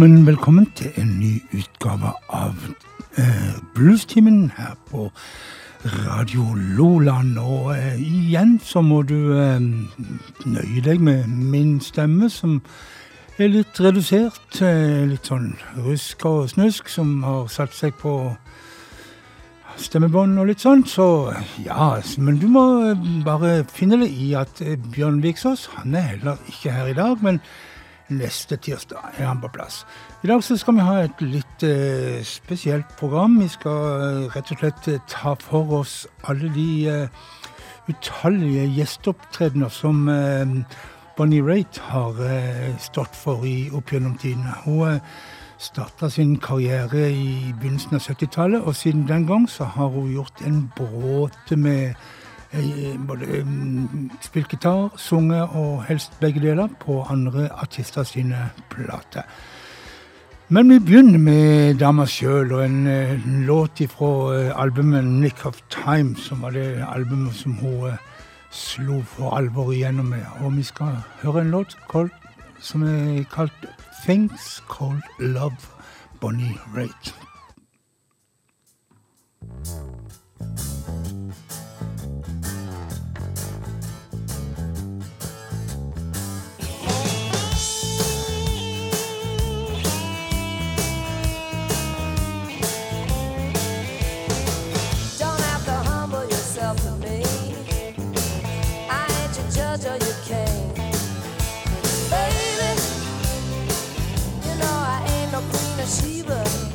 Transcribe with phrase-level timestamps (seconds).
[0.00, 2.54] Velkommen, velkommen til en ny utgave av
[3.18, 5.10] eh, Bluestimen her på
[5.84, 7.36] Radio Loland.
[7.38, 9.60] Og eh, igjen så må du eh,
[10.46, 12.62] nøye deg med min stemme, som
[13.36, 14.62] er litt redusert.
[14.64, 15.52] Eh, litt sånn
[15.84, 18.14] rusk og snusk, som har satt seg på
[19.76, 20.86] stemmebånd og litt sånn.
[20.88, 21.28] Så
[21.66, 22.64] ja, men du må
[23.26, 27.20] bare finne det i at eh, Bjørn Viksås, han er heller ikke her i dag.
[27.20, 27.44] men
[28.10, 29.84] Neste tirsdag er han på plass.
[30.24, 33.36] I dag så skal vi ha et litt eh, spesielt program.
[33.38, 37.20] Vi skal eh, rett og slett eh, ta for oss alle de eh,
[37.90, 40.56] utallige gjesteopptredener som eh,
[41.16, 44.58] Bonnie Raitt har eh, stått for i opp gjennom tidene.
[44.64, 44.98] Hun
[45.60, 50.40] starta sin karriere i begynnelsen av 70-tallet, og siden den gang så har hun gjort
[50.46, 51.94] en bråte med
[52.52, 59.22] Eh, både mm, spilt gitar, sunget og helst begge deler på andre artister sine plater.
[60.48, 65.60] Men vi begynner med dama sjøl og en, eh, låt fra eh, albumet 'Nick of
[65.70, 67.92] Time', som var det albumet som hun
[68.50, 70.26] slo for alvor igjennom med.
[70.40, 72.10] Og vi skal høre en låt called,
[72.60, 73.66] som er kalt
[74.02, 75.70] 'Things Called Love',
[76.20, 77.29] Bonnie Raitt.
[106.30, 106.69] brother.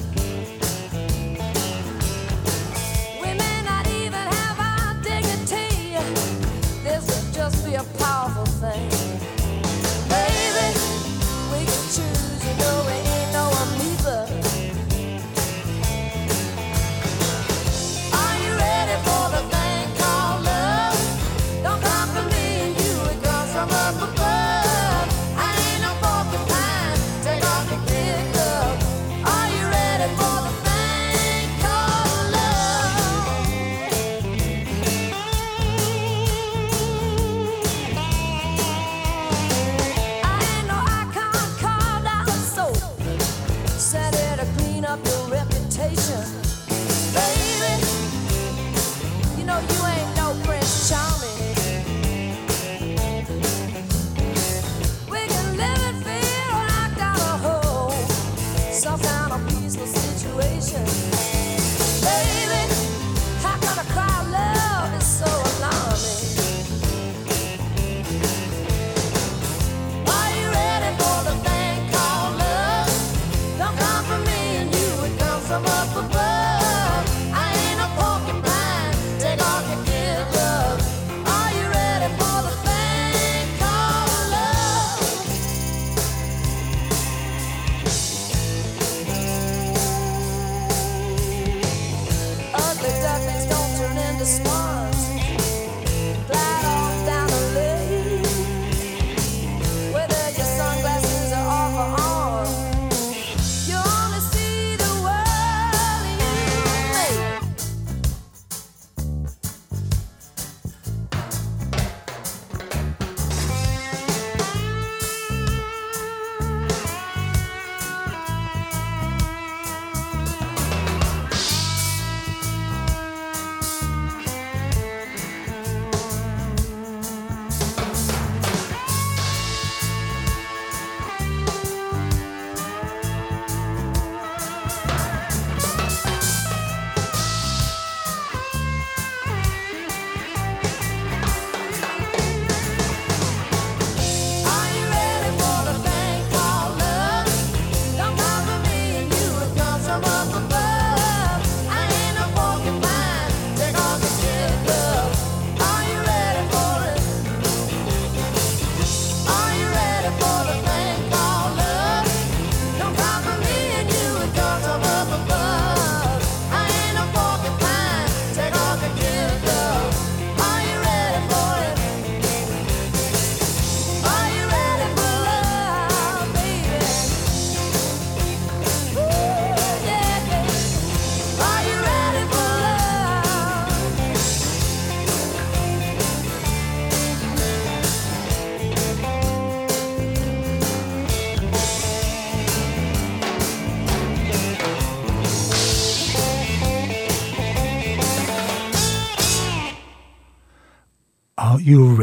[94.25, 94.55] the spot.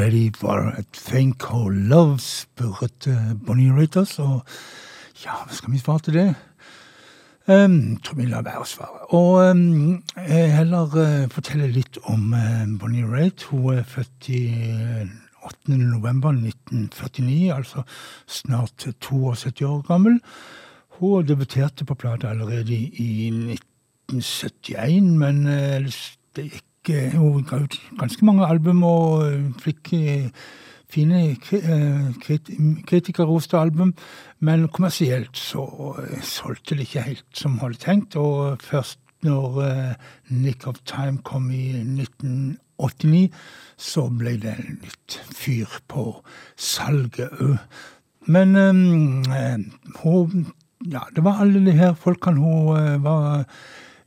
[0.03, 2.19] Ready for a Thing Called Love?
[2.19, 4.19] spurte Bonnie Raiters.
[4.19, 4.41] Og
[5.23, 6.25] ja, hva skal vi svare til det?
[7.47, 9.05] Um, tror vi lar være å svare.
[9.15, 13.47] Og um, heller uh, fortelle litt om uh, Bonnie Raitt.
[13.53, 14.41] Hun er født i
[15.47, 15.79] 8.
[15.79, 17.87] november 1949, altså
[18.27, 20.19] snart 72 år gammel.
[20.99, 26.03] Hun debuterte på plate allerede i 1971, men uh,
[26.35, 30.31] det gikk hun ga ut ganske mange album og eh, fikk eh,
[30.91, 32.09] fine eh,
[32.89, 33.95] kritikerroste album.
[34.41, 38.17] Men kommersielt så solgte det ikke helt som hun hadde tenkt.
[38.17, 39.95] Og først når
[40.31, 43.31] Nick of Time kom i 1989,
[43.79, 46.09] så ble det litt fyr på
[46.59, 47.61] salget òg.
[48.27, 49.23] Men um,
[50.03, 50.53] hun
[50.91, 53.45] Ja, det var alle de her folkene hun var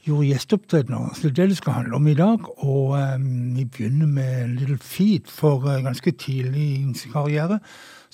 [0.06, 1.14] gjorde gjesteopptredener.
[1.14, 2.64] Så det er det det skal handle om i dag.
[2.64, 7.60] Og um, vi begynner med Little Feet, for uh, ganske tidlig i sin karriere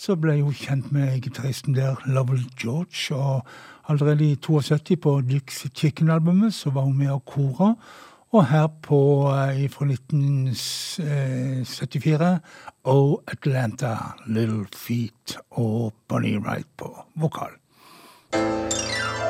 [0.01, 3.15] så ble hun kjent med gitaristen der, Lovell George.
[3.15, 3.45] Og
[3.87, 7.73] allerede i 72 på Dixie Chicken-albumet så var hun med og kora.
[8.31, 12.39] Og her på uh, fra 1974
[12.83, 17.49] Oh Atlanta, Little Feet og Bonnie Wright på vokal.
[18.33, 19.20] Oh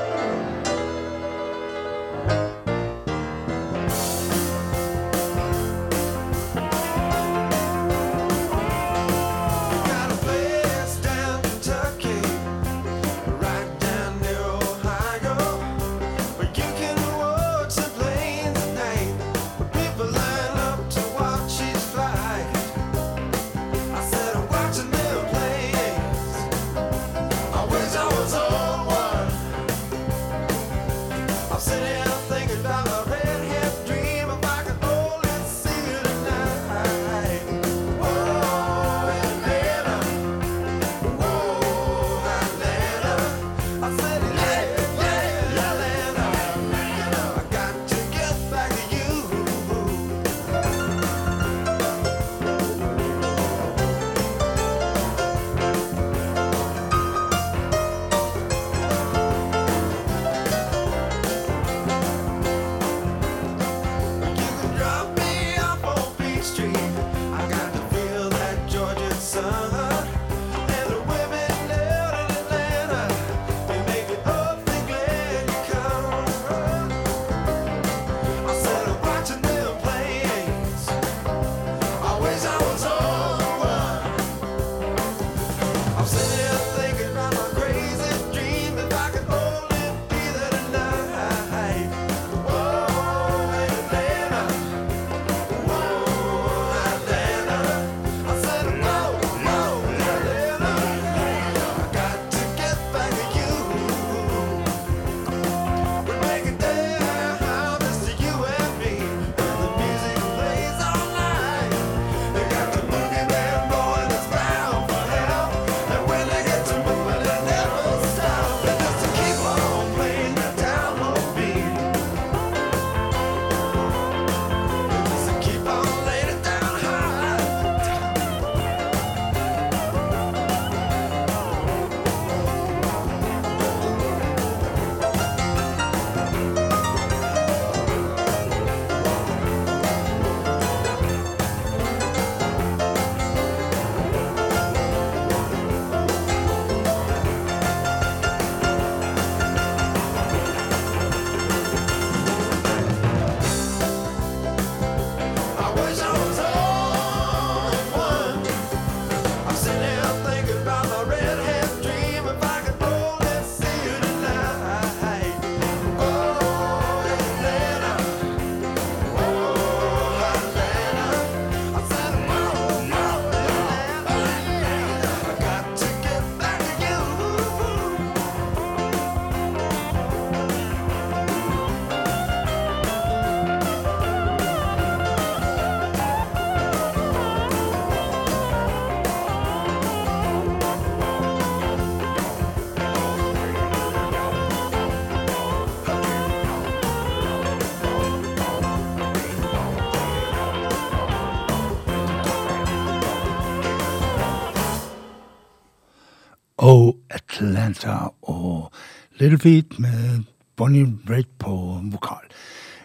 [207.82, 208.72] Atlanta og
[209.20, 210.24] Little Feet med
[210.58, 211.52] Bonnie Raitt på
[211.92, 212.26] vokal.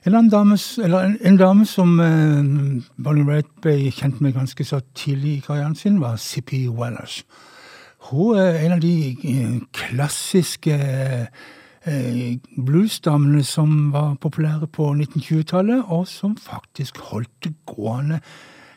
[0.06, 5.36] En, dame, en, en dame som eh, Bonnie Raitt ble kjent med ganske så tidlig
[5.36, 7.24] i karrieren sin, var Zippy Wellers.
[8.10, 16.06] Hun er en av de eh, klassiske eh, bluesdamene som var populære på 1920-tallet, og
[16.08, 18.22] som faktisk holdt det gående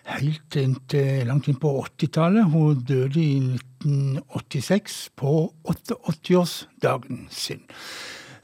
[0.09, 2.49] helt inntil langt inn på 80-tallet.
[2.49, 7.61] Hun døde i 1986, på 88-årsdagen sin.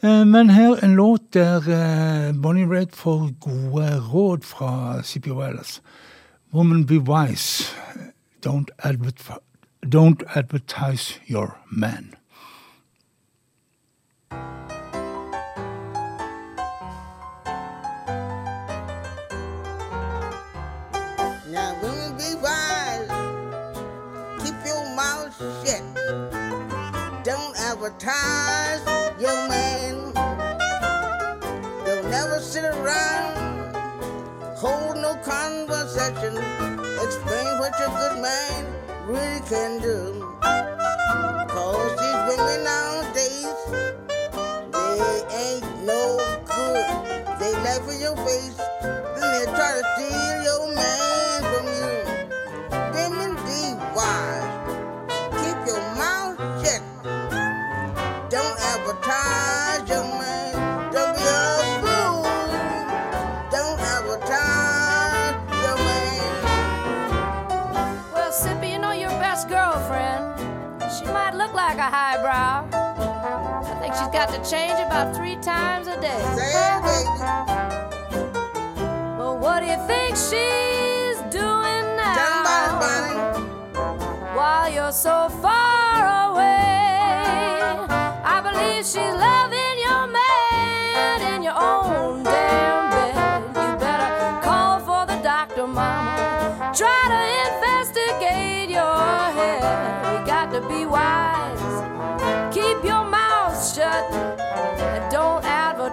[0.02, 5.32] Eh, men her en låt der eh, Bonnie Redd får gode råd fra C.P.
[5.32, 5.82] Wallace.
[6.54, 7.76] Woman be wise.
[8.46, 9.12] Don't, adver
[9.86, 12.14] don't advertise your man.
[27.86, 28.82] Advertise
[29.22, 30.14] young man.
[31.86, 33.76] They'll never sit around,
[34.58, 36.36] hold no conversation,
[37.04, 38.66] explain what your good man
[39.06, 40.36] really can do.
[41.50, 43.62] Cause these women nowadays,
[44.72, 47.40] they ain't no good.
[47.40, 51.05] They laugh in your face, then they try to steal your man
[74.26, 76.22] got to change about three times a day.
[76.36, 76.52] Say
[76.82, 77.10] baby.
[79.18, 82.80] Well, what do you think she's doing now?
[84.36, 87.86] While you're so far away
[88.24, 89.55] I believe she's loving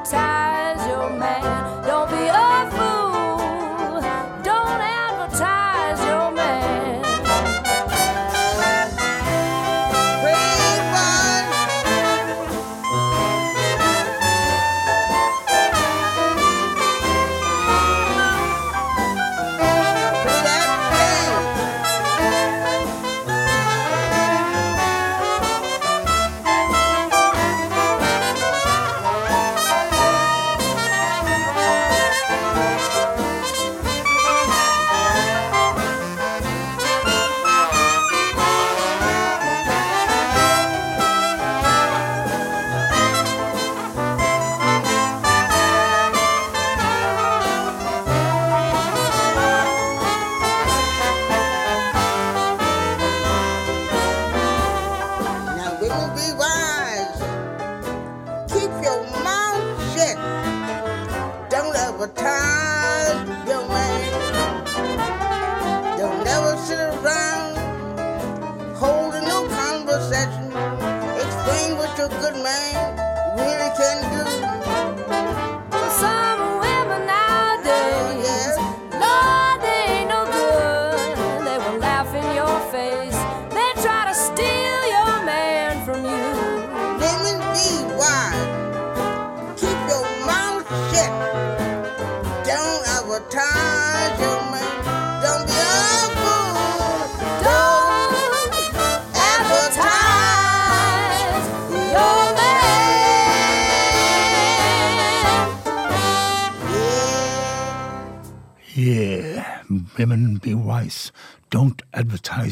[0.04, 0.62] time.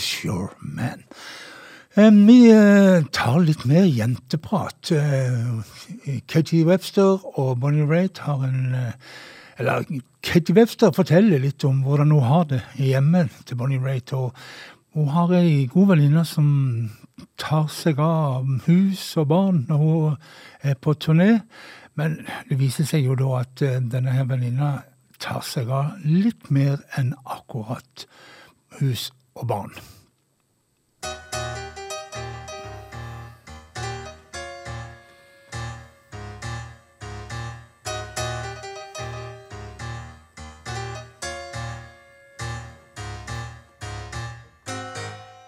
[0.01, 1.05] Advertise your man.
[2.27, 4.93] Vi eh, tar litt mer jenteprat.
[4.93, 8.93] Eh, Katie Webster og Bonnie Raitt har en eh,
[9.59, 9.85] Eller
[10.23, 14.13] Katie Webster forteller litt om hvordan hun har det hjemme til Bonnie Raitt.
[14.13, 14.33] Og
[14.95, 16.91] hun har ei god venninne som
[17.37, 20.17] tar seg av hus og barn når hun
[20.63, 21.43] er på turné.
[21.95, 24.79] Men det viser seg jo da at denne her venninna
[25.21, 28.07] tar seg av litt mer enn akkurat
[28.81, 29.75] hus og barn.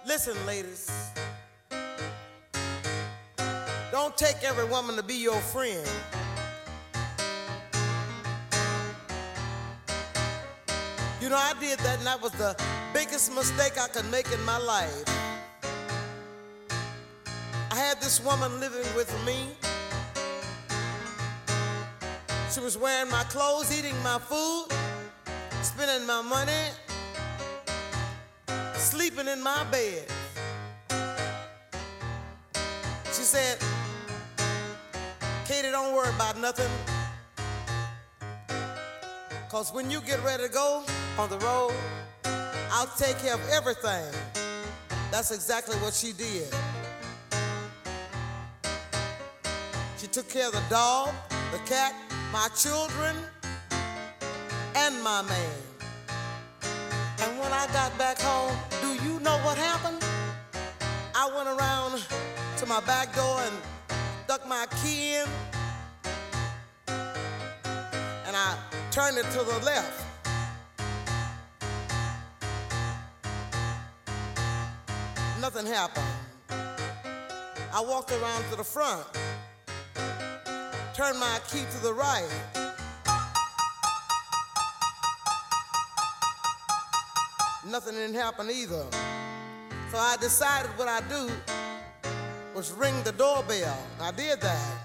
[0.07, 0.91] Listen, ladies.
[3.91, 5.87] Don't take every woman to be your friend.
[11.33, 12.55] Know, I did that, and that was the
[12.93, 15.03] biggest mistake I could make in my life.
[17.71, 19.49] I had this woman living with me.
[22.51, 24.67] She was wearing my clothes, eating my food,
[25.63, 26.65] spending my money,
[28.75, 30.05] sleeping in my bed.
[33.07, 33.57] She said,
[35.47, 36.71] Katie, don't worry about nothing.
[39.45, 40.85] Because when you get ready to go
[41.19, 41.73] on the road,
[42.71, 44.13] I'll take care of everything.
[45.11, 46.49] That's exactly what she did.
[49.99, 51.11] She took care of the dog,
[51.53, 51.95] the cat,
[52.33, 53.15] my children,
[54.75, 55.57] and my man.
[57.21, 60.03] And when I got back home, do you know what happened?
[61.15, 62.03] I went around
[62.57, 63.55] to my back door and
[64.25, 65.29] stuck my key in,
[66.89, 68.57] and I
[68.91, 70.02] turned it to the left.
[75.55, 76.07] Nothing happened.
[77.75, 79.05] I walked around to the front,
[80.95, 82.27] turned my key to the right.
[87.69, 88.87] Nothing didn't happen either.
[89.91, 91.31] So I decided what I'd do
[92.55, 93.79] was ring the doorbell.
[94.01, 94.79] I did that.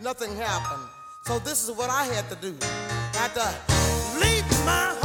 [0.00, 0.88] Nothing happened.
[1.24, 2.56] So this is what I had to do.
[2.62, 4.95] I had to leave my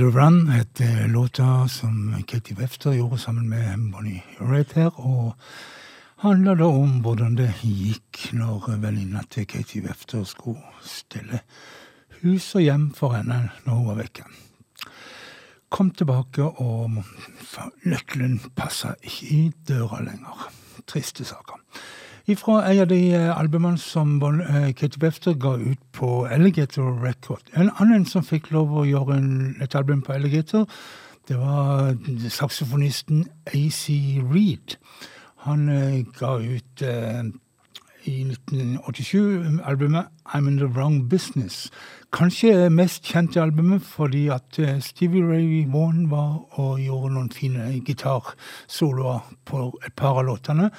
[0.00, 5.00] the Run heter låta som Katie Wefter gjorde sammen med Bonnie Raitt her.
[5.00, 5.34] Og
[6.16, 11.42] handler da om hvordan det gikk når venninna til Katie Wefter skulle stille
[12.22, 14.24] hus og hjem for henne når hun var vekke.
[15.68, 17.04] Kom tilbake, og
[17.84, 20.48] nøkkelen passa ikke i døra lenger.
[20.88, 21.60] Triste saker.
[22.30, 27.42] Ifra en av de eh, albumene som eh, Katie Webster ga ut på Alligator Record.
[27.58, 30.68] En annen som fikk lov å gjøre en, et album på Alligator,
[31.26, 31.96] det var
[32.30, 33.82] saksofonisten AC
[34.30, 34.76] Reed.
[35.42, 37.26] Han uh, ga ut uh,
[38.06, 41.66] i 1987 albumet I'm In The Wrong Business.
[42.14, 49.24] Kanskje mest kjente albumet fordi at Stevie Ray Vaughan var og gjorde noen fine gitarsoloer
[49.50, 50.70] på et par av låtene.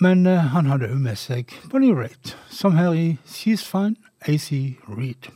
[0.00, 4.50] Men uh, han hadde òg med seg Bonnie Raitt, som her i She's Fine, AC
[4.88, 5.30] Reed.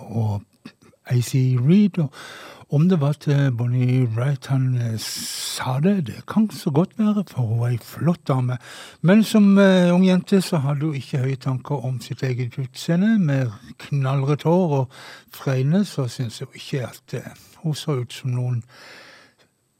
[0.00, 0.42] og
[1.06, 1.98] AC Reed.
[1.98, 2.10] Og
[2.72, 7.24] om det var til Bonnie Wright han eh, sa det, det kan så godt være,
[7.28, 8.56] for hun er ei flott dame.
[9.02, 13.18] Men som uh, ung jente så hadde hun ikke høye tanker om sitt eget utseende.
[13.18, 14.88] Med knallrødt hår og
[15.34, 17.28] fregne så syns hun ikke at uh,
[17.62, 18.62] hun så ut som noen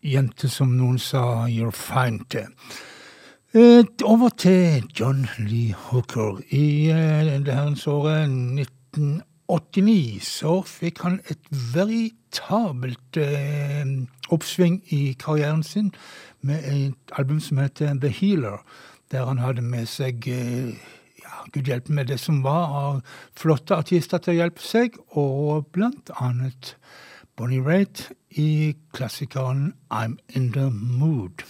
[0.05, 2.47] jente som noen sa 'you're fine' til.
[4.05, 6.41] Over til John Lee Hooker.
[6.51, 6.87] I
[7.45, 13.85] det herrens året 1980 1989 så fikk han et veritabelt eh,
[14.33, 15.93] oppsving i karrieren sin
[16.41, 18.65] med et album som heter The Healer,
[19.11, 20.73] der han hadde med seg eh,
[21.21, 23.03] ja, Gud hjelpe meg, det som var av
[23.37, 26.77] flotte artister til å hjelpe seg, og blant annet
[27.37, 31.45] Bonnie Raitt i klassikeren I'm In The Mood.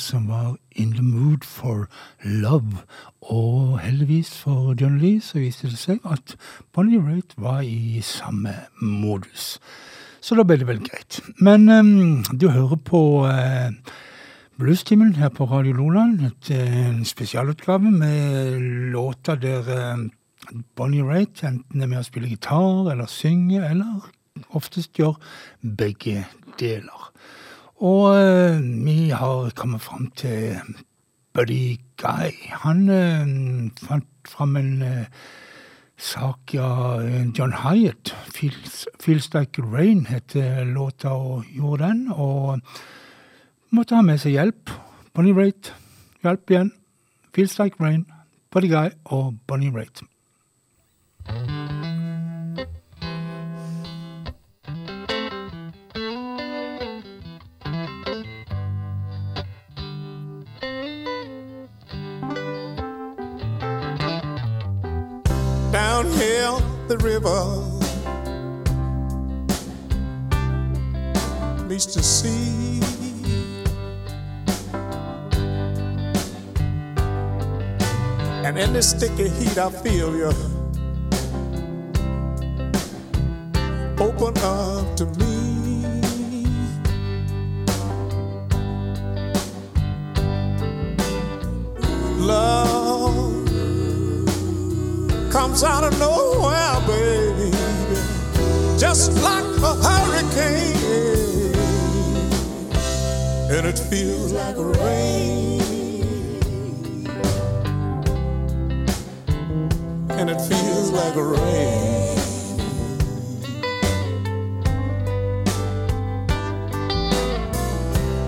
[0.00, 1.88] Som var in the mood for
[2.24, 2.82] love.
[3.22, 6.36] Og heldigvis for John Lee så viste det seg at
[6.72, 9.58] Bonnie Raitt var i samme modus.
[10.24, 11.20] Så da ble det vel greit.
[11.38, 13.72] Men um, du hører på eh,
[14.56, 16.22] Bluestimen her på Radio Loland.
[16.24, 18.60] Et, eh, en spesialutgave med
[18.94, 20.06] låter der uh,
[20.76, 24.08] Bonnie Raitt enten er med å spille gitar eller synge, eller
[24.56, 25.18] oftest gjør
[25.60, 26.24] begge
[26.60, 27.03] deler.
[27.82, 30.56] Og eh, vi har kommet fram til
[31.34, 32.30] Buddy Guy.
[32.62, 33.26] Han eh,
[33.82, 35.06] fant fram en eh,
[35.98, 37.02] sak av
[37.38, 38.14] John Hyatt.
[38.30, 42.08] Feels Like Rain heter låta, og gjorde den.
[42.12, 42.60] Og
[43.70, 44.70] måtte ha med seg hjelp.
[45.14, 45.74] Bonnie Raitt.
[46.22, 46.72] Hjelp igjen.
[47.34, 48.06] Feels Like Rain.
[48.54, 50.04] Buddy Guy og Bonnie Raitt.
[65.94, 66.50] Down here
[66.88, 67.40] the river
[71.68, 72.80] meets the sea.
[78.44, 80.32] And in this sticky heat, I feel you
[84.00, 85.33] open up to me.
[95.54, 97.50] Comes out of nowhere, baby,
[98.76, 101.54] just like a hurricane,
[103.52, 105.60] and it feels like a rain,
[110.10, 112.18] and it feels like a rain.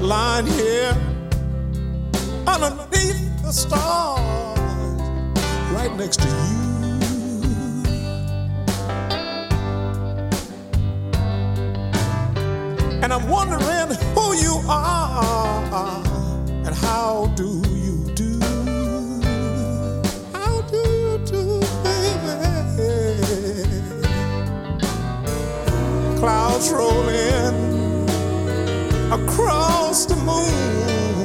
[0.00, 0.96] Lying here
[2.46, 4.60] underneath the stars,
[5.72, 6.75] right next to you.
[13.16, 15.64] I'm wondering who you are
[16.66, 18.38] and how do you do?
[20.34, 22.84] How do you do, baby?
[26.18, 27.54] Clouds rolling
[29.10, 31.24] across the moon,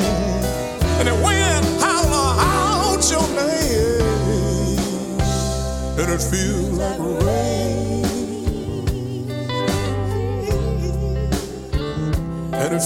[0.97, 5.19] and the wind holler out your name,
[5.99, 7.40] and it feels like rain.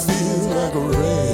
[0.03, 1.24] feel like rain.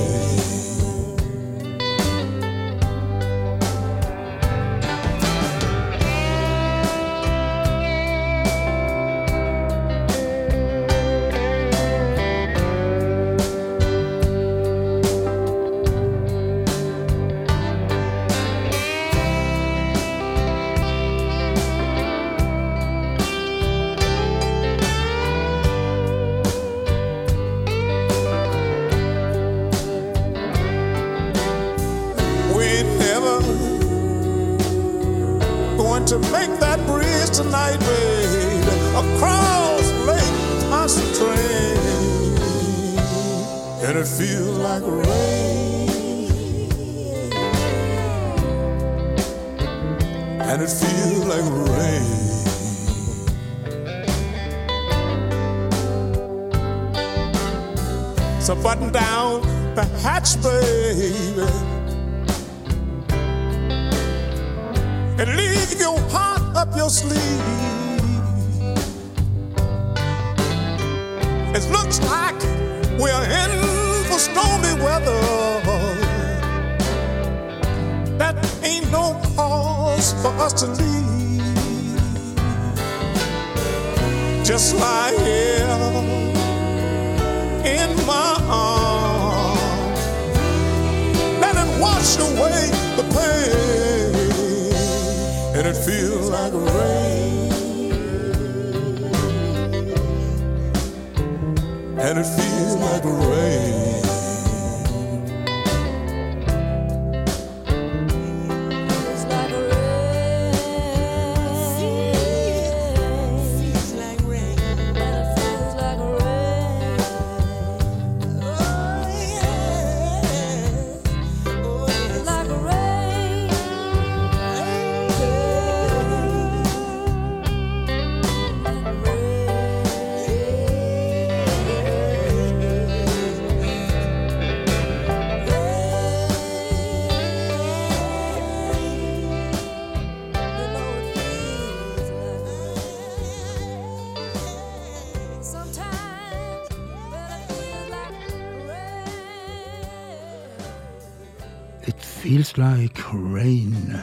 [152.22, 153.98] Feels Like Rain.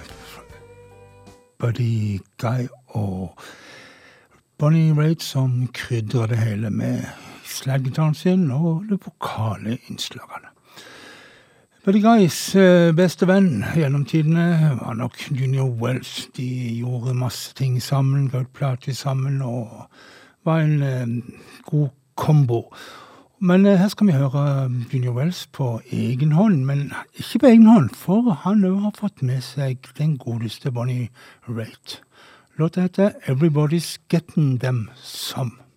[1.58, 3.38] Buddy Guy og
[4.58, 7.04] Bonnie Raitt som krydrer det hele med
[7.46, 10.50] slagitaren sin og de vokale innslagene.
[11.84, 16.26] Buddy Guys eh, beste venn gjennom tidene var nok Junior Wells.
[16.36, 16.48] De
[16.80, 19.86] gjorde masse ting sammen, ga ut plater sammen og
[20.42, 21.06] var en eh,
[21.70, 22.64] god kombo.
[23.41, 24.41] Men eh, her skal vi høre
[24.93, 26.64] Junior Wells på egen hånd.
[26.66, 31.12] Men ikke på egen hånd, for han òg har fått med seg den godeste Bonnie
[31.47, 32.01] Raitt.
[32.59, 35.67] Låta heter 'Everybody's Getting Them Some'.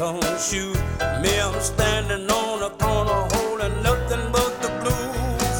[0.00, 1.20] Two-tone.
[1.22, 5.56] Me, I'm standing on the corner holding nothing but the blues.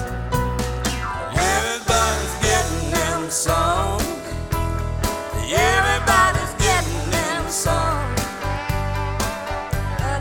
[1.37, 4.01] Everybody's getting them some.
[5.45, 8.15] Everybody's getting them some.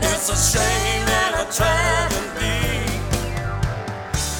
[0.02, 2.84] It's a shame and a tragedy.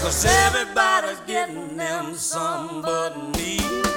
[0.02, 3.89] Cause everybody's getting them some but me.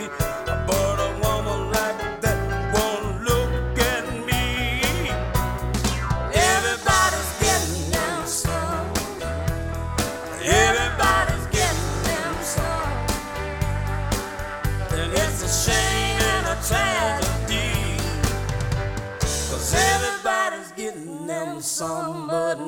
[0.00, 0.10] Foot.
[0.66, 2.38] But a woman like that
[2.74, 5.10] won't look at me.
[6.34, 8.88] Everybody's getting them some.
[10.42, 12.92] Everybody's getting them some.
[14.98, 17.98] And it's a shame and a tragedy.
[19.20, 22.58] Cause everybody's getting them some but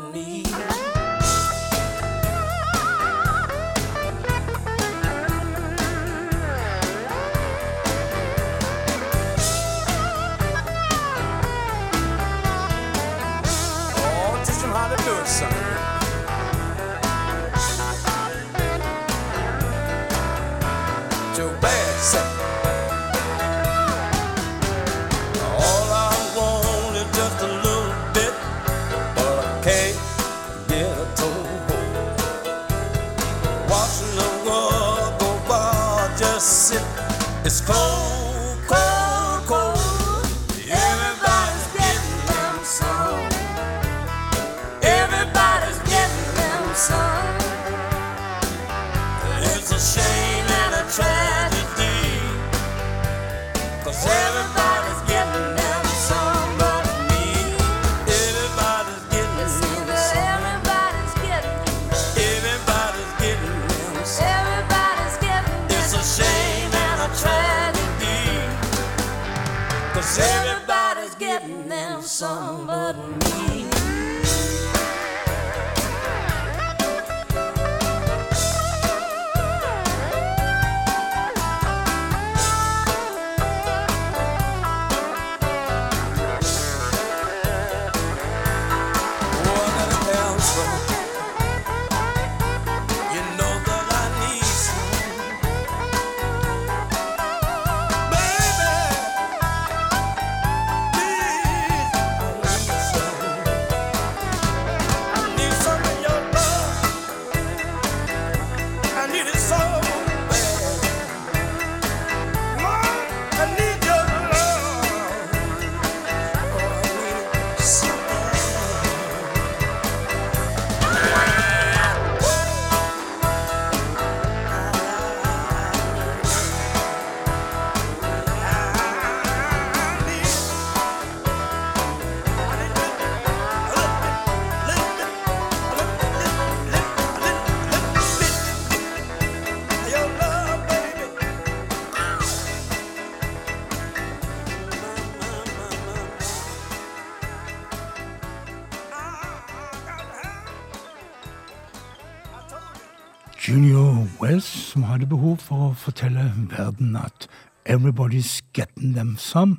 [155.86, 157.28] fortelle verden at
[157.64, 159.56] 'Everybody's Getting Them Some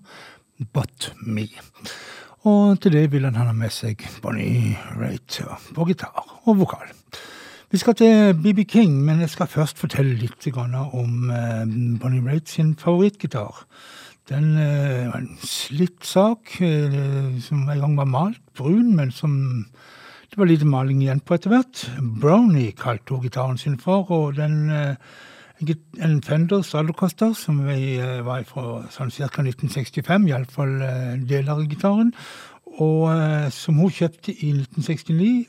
[0.74, 1.62] But Me'.
[2.48, 5.42] Og til det vil han ha med seg Bonnie Raitt
[5.76, 6.92] på gitar og vokal.
[7.72, 11.66] Vi skal til BB King, men jeg skal først fortelle litt om eh,
[12.00, 13.66] Bonnie Raitt sin favorittgitar.
[14.30, 19.66] Den eh, var en slitt sak eh, som en gang var malt brun, men som
[20.32, 21.90] det var lite maling igjen på etter hvert.
[22.00, 24.72] Brownie kalte hun gitaren sin for, og den
[25.62, 29.42] en Fender Stratocaster som var fra sånn ca.
[29.42, 30.76] 1965, iallfall
[31.26, 32.12] deler av gitaren.
[32.78, 33.10] Og
[33.54, 35.48] som hun kjøpte i 1969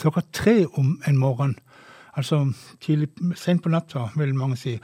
[0.00, 1.54] klokka tre om en morgen.
[2.18, 2.52] Altså
[2.82, 4.76] tidlig, sent på natta, vil mange si.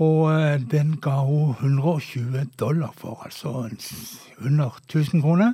[0.00, 0.28] Og
[0.70, 3.68] den ga hun 120 dollar for, altså
[4.38, 5.52] under 1000 kroner.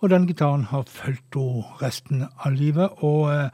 [0.00, 2.90] Og den gitaren har fulgt henne resten av livet.
[3.04, 3.50] Og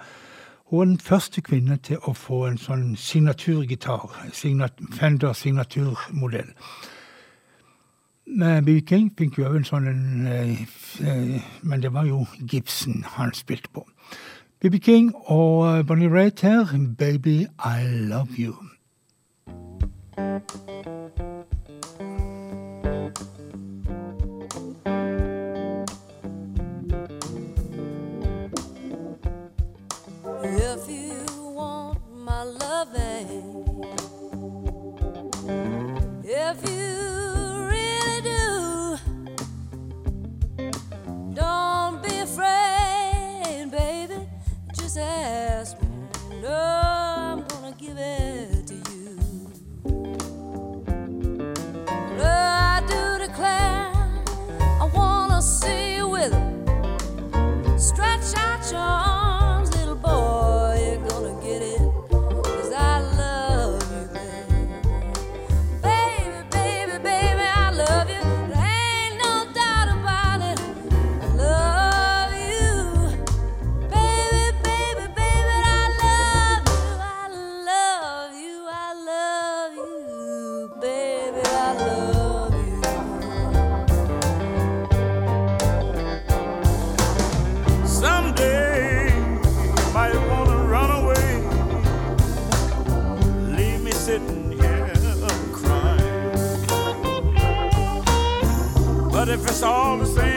[0.70, 4.12] hun er den første kvinne til å få en sånn signaturgitar.
[4.32, 6.50] Signat, Fender signaturmodell.
[8.28, 8.80] B.B.
[8.84, 10.02] King fikk jo òg en sånn en,
[11.62, 13.86] Men det var jo Gibson han spilte på.
[14.60, 14.78] B.B.
[14.78, 16.66] King og Bonnie Raitt her,
[16.98, 18.60] 'Baby I Love You'.
[44.98, 45.76] Just.
[46.42, 49.16] No, oh, I'm gonna give it to you.
[52.16, 53.92] No, I do declare,
[54.82, 57.80] I wanna see you with it.
[57.80, 59.07] Stretch out your
[99.88, 100.27] all the same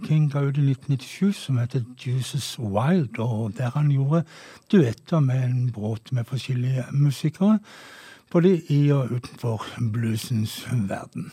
[0.00, 4.24] King ga ut i 1997 som heter Juices Wild', og der han gjorde
[4.72, 7.58] duetter med en bråt med forskjellige musikere,
[8.30, 11.32] både i og utenfor bluesens verden.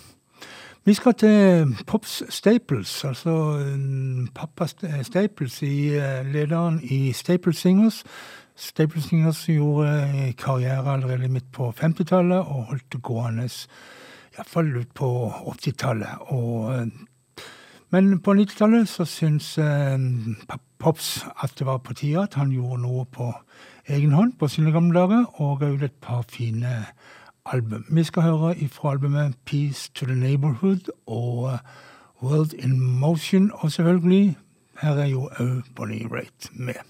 [0.85, 5.89] Vi skal til øh, Pops Staples, altså øh, pappa øh, Staples, i
[6.33, 8.03] lederen i Staples Singers.
[8.55, 13.49] Staples Singers gjorde karriere allerede midt på 50-tallet og holdt det gående
[14.33, 16.13] iallfall ut på 80-tallet.
[16.19, 16.87] Og
[17.93, 19.99] men på 90-tallet så syntes eh,
[20.81, 23.27] Pops at det var på tide at han gjorde noe på
[23.87, 26.71] egen hånd på sine gamle dager, og ga ut et par fine
[27.45, 27.85] album.
[27.89, 31.59] Vi skal høre ifra albumet Peace to the Neighborhood og eh,
[32.23, 34.37] World in Motion, og selvfølgelig
[34.81, 36.81] her er jo òg Bonnie Raitt med.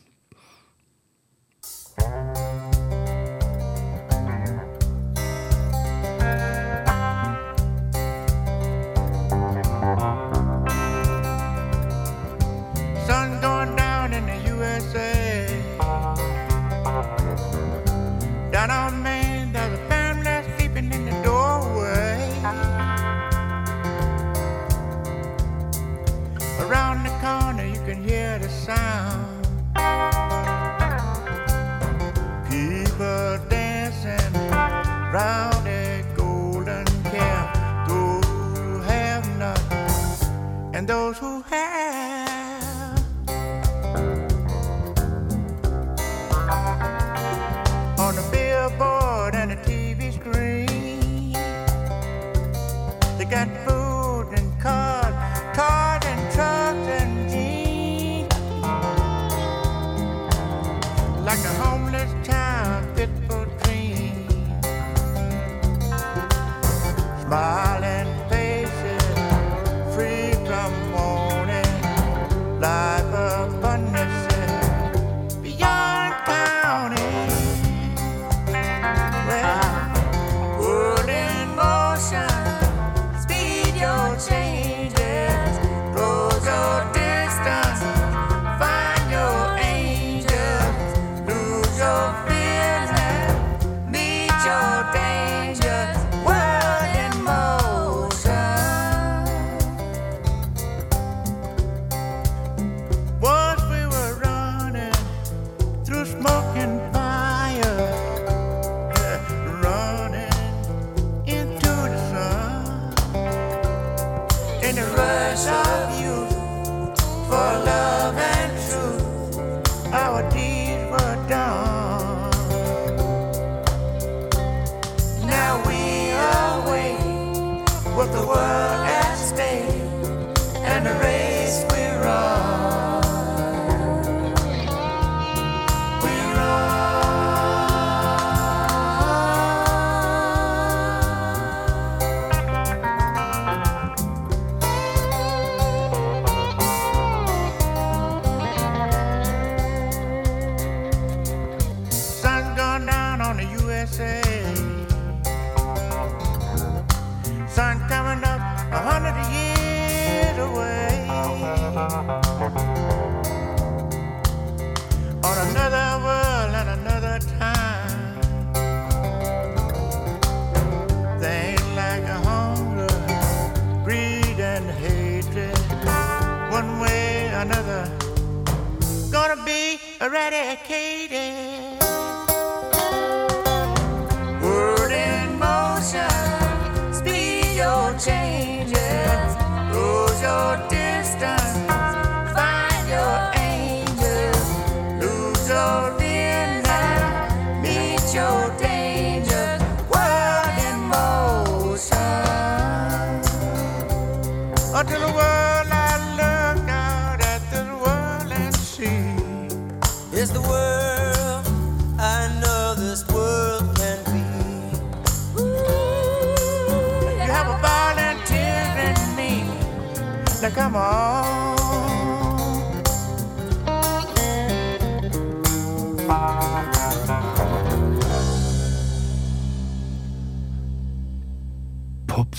[232.13, 232.35] Pop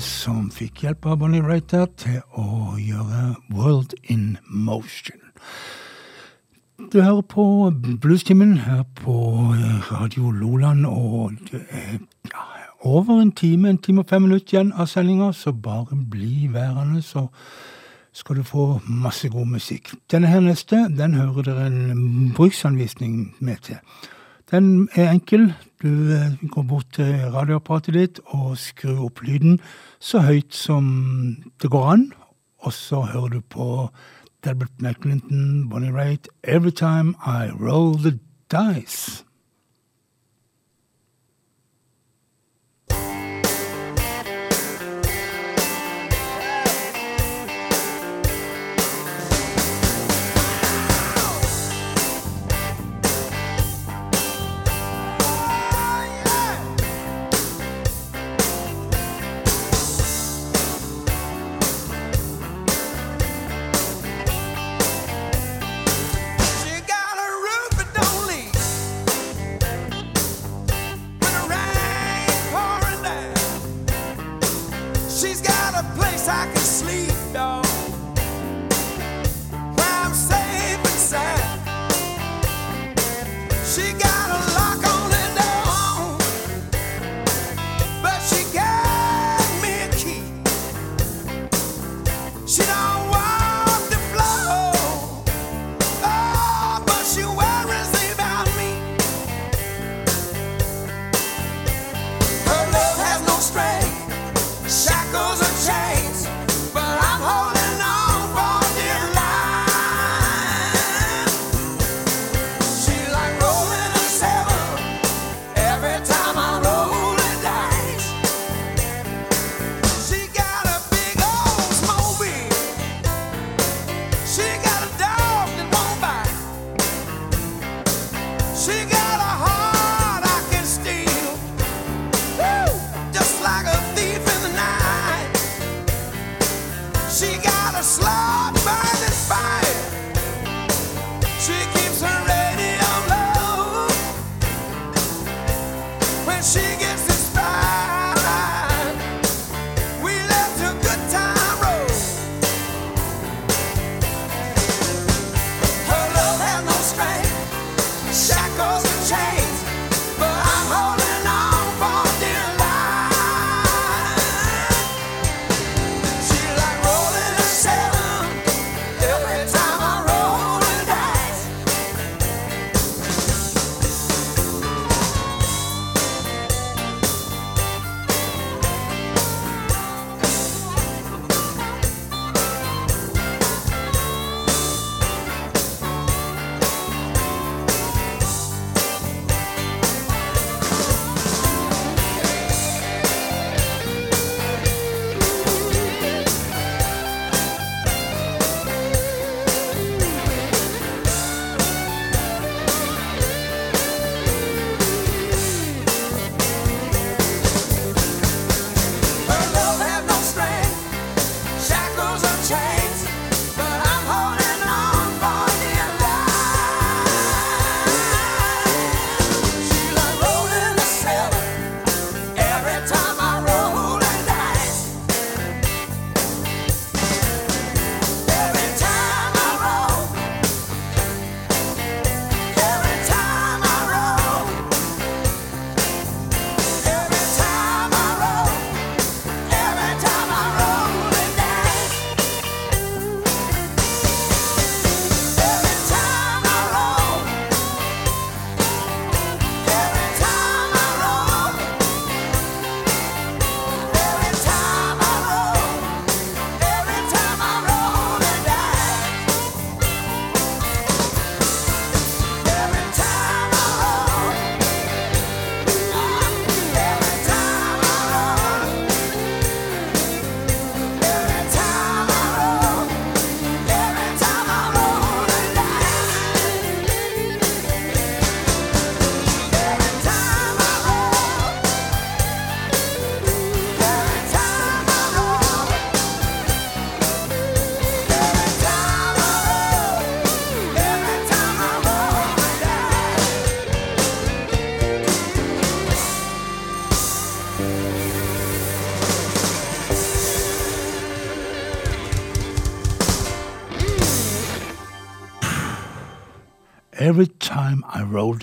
[0.00, 5.20] som fikk hjelp av Bonnie Writer til å gjøre World in Motion.
[6.80, 7.44] Du hører på
[8.00, 9.18] Bluestimen her på
[9.52, 11.98] eh, Radio Loland, og det er
[12.30, 12.46] ja,
[12.88, 17.04] over en time, en time og fem minutter igjen av sendinga, så bare bli værende,
[17.04, 17.26] så
[18.16, 19.92] skal du få masse god musikk.
[20.08, 23.76] Denne her neste den hører dere en bruksanvisning med til.
[24.50, 25.50] Den er enkel.
[25.82, 29.58] Du eh, går bort til radioapparatet ditt og skrur opp lyden
[30.00, 30.86] så høyt som
[31.60, 32.06] det går an,
[32.64, 33.68] og så hører du på
[34.44, 38.18] Delbert McClinton, Bonnie Raitt, Every Time I Roll the
[38.48, 39.25] Dice.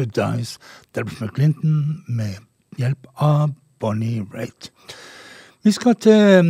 [0.01, 0.57] I Dies,
[0.95, 2.39] Delbert McClinton med
[2.77, 4.71] hjelp av Bonnie Raitt.
[5.63, 6.49] Vi skal til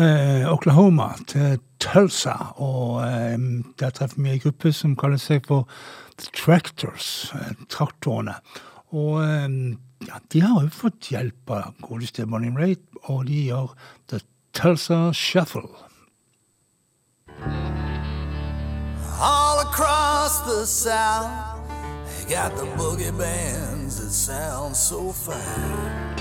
[0.00, 3.36] eh, Oklahoma, til Tulsa, og eh,
[3.80, 5.68] der treffer vi ei gruppe som kaller seg for
[6.16, 8.38] The Tractors, eh, traktorene.
[8.92, 9.20] Og
[10.04, 13.72] ja, de har jo fått hjelp av godeste Bonnie Raitt, og de gjør
[14.12, 14.20] The
[14.56, 15.68] Tulsa Shuffle.
[19.20, 21.51] All across the South,
[22.22, 26.18] they got the boogie bands that sound so fine.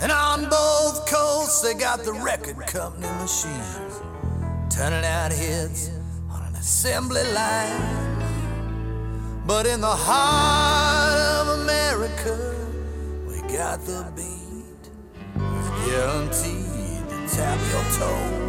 [0.00, 4.00] And on both coasts, they got the record company machines
[4.70, 5.90] turning out hits
[6.30, 8.22] on an assembly line.
[9.46, 12.54] But in the heart of America,
[13.26, 14.90] we got the beat,
[15.86, 18.40] guaranteed to tap your toe.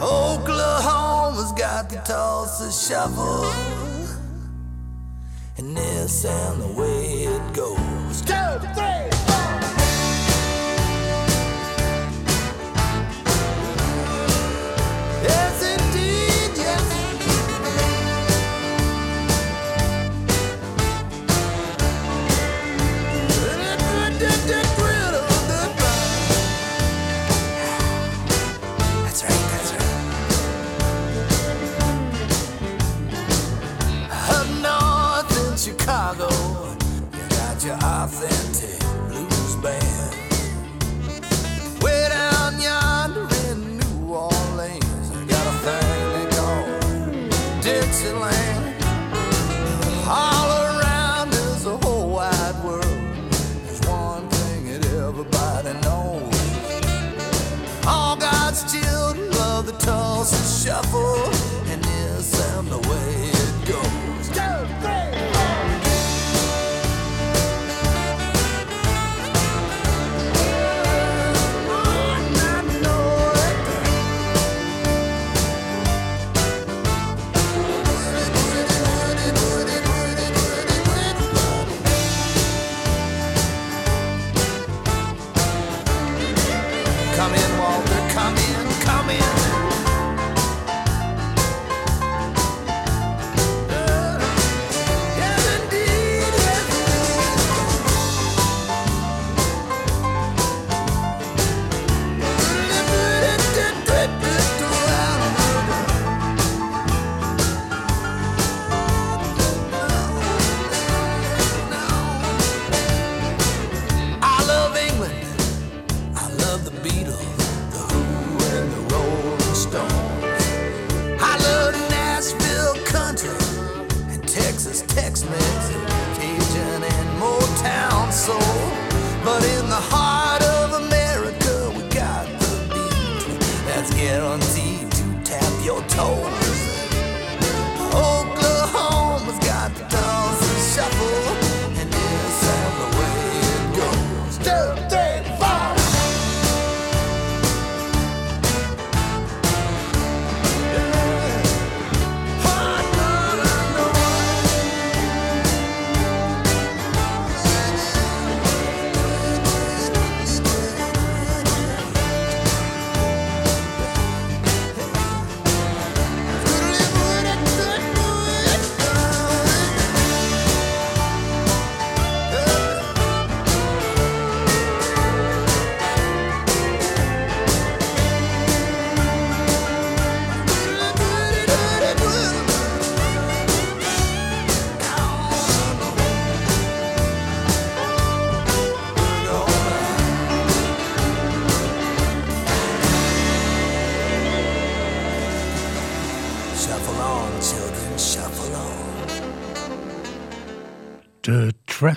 [0.00, 3.44] Oklahoma's got the Tulsa shuffle,
[5.62, 8.20] and this and the way it goes.
[8.22, 8.34] Two,
[8.74, 9.81] three, four.
[37.64, 40.16] You your authentic blues band.
[41.82, 46.64] Way down yonder in New Orleans, I got a thing they call
[47.60, 48.74] Dixieland.
[50.08, 52.84] All around is the whole wide world.
[53.64, 56.34] There's one thing that everybody knows.
[57.86, 61.30] All God's children love the Tulsa Shuffle,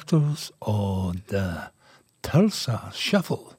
[0.07, 0.21] The
[0.61, 1.45] og The
[2.25, 3.55] Tulsa Shuffle.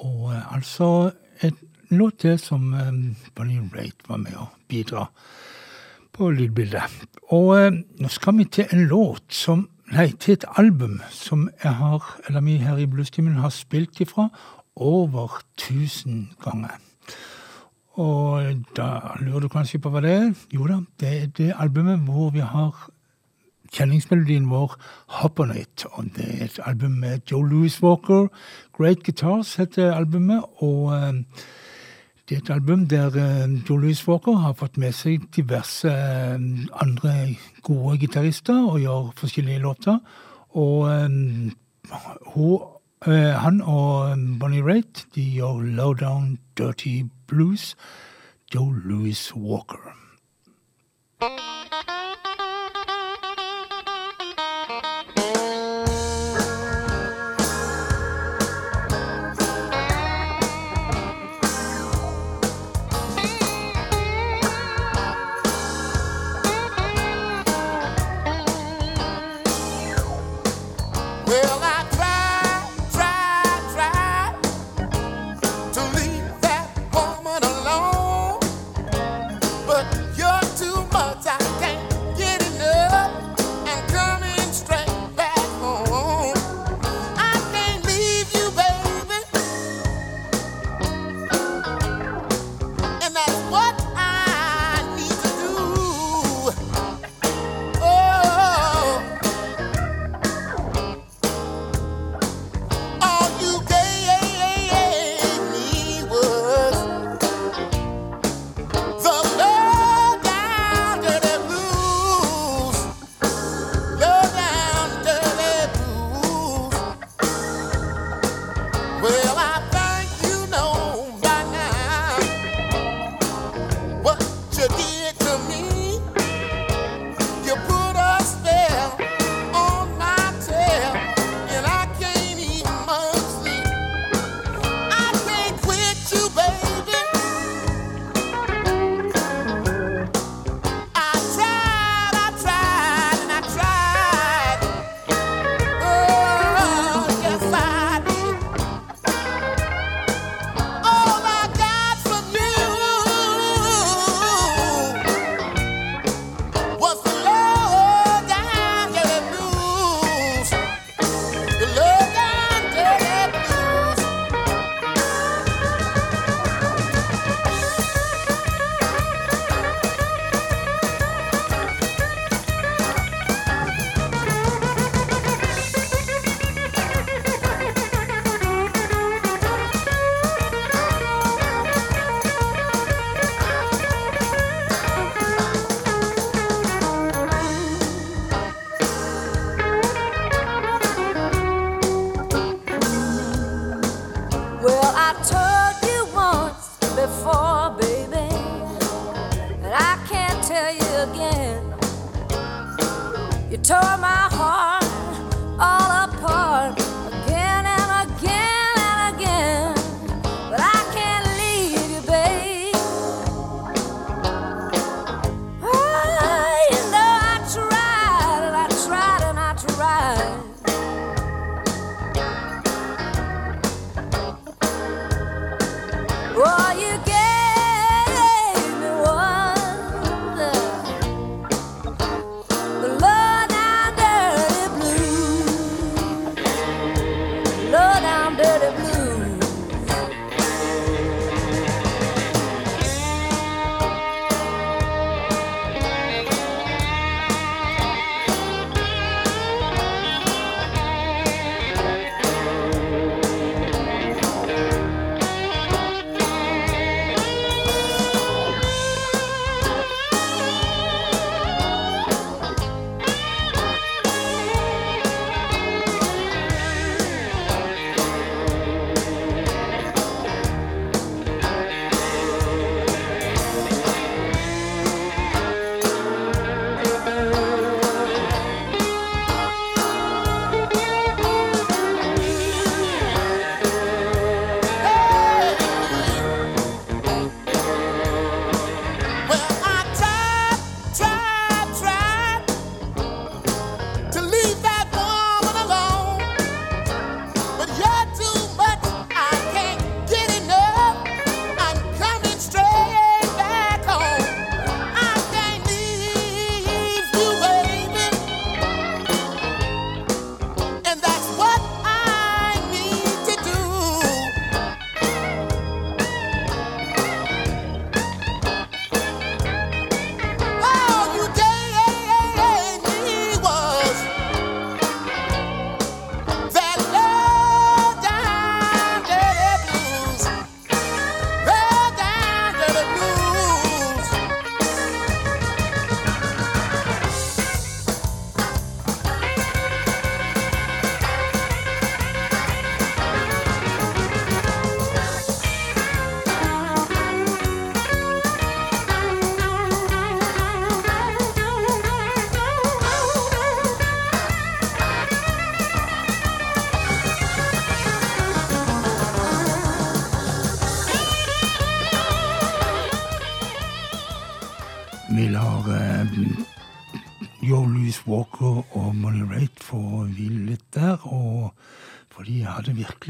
[0.00, 1.10] Og eh, altså
[1.42, 1.54] et
[1.90, 2.92] låt til som eh,
[3.34, 5.08] Bonnie Raitt var med å bidra
[6.12, 7.18] på lydbildet.
[7.34, 11.72] Og eh, nå skal vi til en låt som Nei, til et album som jeg
[11.74, 14.28] har, eller vi her i Bluestimen har spilt ifra
[14.78, 16.76] over tusen ganger.
[17.98, 20.28] Og da lurer du kanskje på hva det er?
[20.54, 22.78] Jo da, det er det albumet hvor vi har
[23.72, 24.76] kjenningsmelodien vår
[25.08, 25.84] 'Hop On It'.
[25.92, 28.28] Og det er et album med Joe Louis Walker.
[28.72, 30.42] 'Great Guitars' heter albumet.
[30.56, 30.94] og...
[30.94, 31.14] Eh,
[32.28, 36.38] det er et album der eh, Joe Louis Walker har fått med seg diverse eh,
[36.80, 39.98] andre gode gitarister og gjør forskjellige låter.
[40.50, 40.86] Og
[43.42, 47.76] han og Bonnie Raitt de gjør lowdown dirty blues.
[48.54, 49.94] Joe Louis Walker.
[51.20, 51.59] thank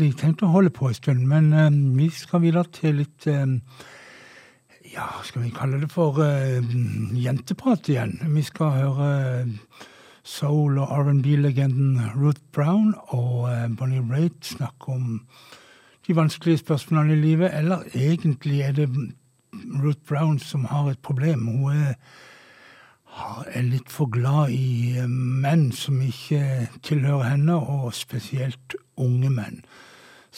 [0.01, 1.27] hadde tenkt å holde på en stund.
[1.29, 3.59] Men eh, vi skal videre til litt eh,
[4.91, 6.65] Ja, skal vi kalle det for eh,
[7.21, 8.17] jenteprat igjen?
[8.35, 9.11] Vi skal høre
[9.43, 9.85] eh,
[10.25, 15.21] soul- og R&B-legenden Ruth Brown og Bonnie Raitt snakke om
[16.07, 17.55] de vanskelige spørsmålene i livet.
[17.57, 18.89] Eller egentlig er det
[19.83, 21.47] Ruth Brown som har et problem.
[21.47, 21.95] Hun er
[23.51, 29.63] er litt for glad i menn som ikke tilhører henne, og spesielt unge menn.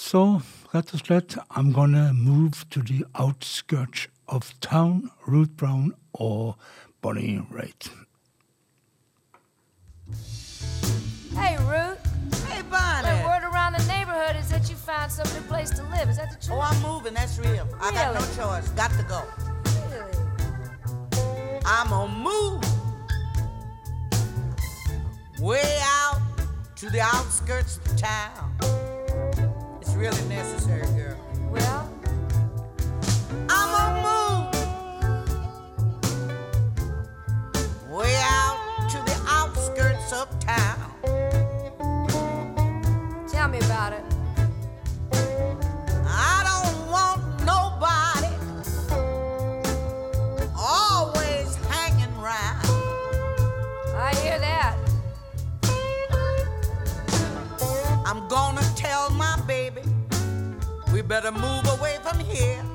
[0.03, 0.41] Så
[0.74, 5.11] rett og slett I'm gonna move to the outskirts of town.
[5.27, 6.57] Ruth Brown og
[7.03, 7.93] Bonnie Raitt.
[11.39, 12.03] Hey, Ruth.
[12.49, 13.09] Hey, Bonnie.
[13.09, 16.11] The word around the neighborhood is that you found some new place to live.
[16.11, 16.59] Is that the truth?
[16.59, 17.15] Oh, I'm moving.
[17.15, 17.69] That's real.
[17.81, 18.69] I got no choice.
[18.70, 19.23] Got to go.
[19.89, 20.19] Really?
[21.65, 22.61] I'm gonna move
[25.41, 26.20] way out
[26.77, 28.91] to the outskirts of town.
[30.03, 31.16] Really necessary, girl.
[31.49, 31.89] Well,
[33.49, 34.51] I'm gonna move
[37.89, 38.59] way out
[38.91, 40.91] to the outskirts of town.
[43.29, 44.05] tell me about it.
[46.05, 48.35] I don't want nobody
[50.59, 52.66] always hanging round.
[53.95, 54.77] I hear that.
[58.05, 59.91] I'm gonna tell my baby
[61.03, 62.72] we better move away from here.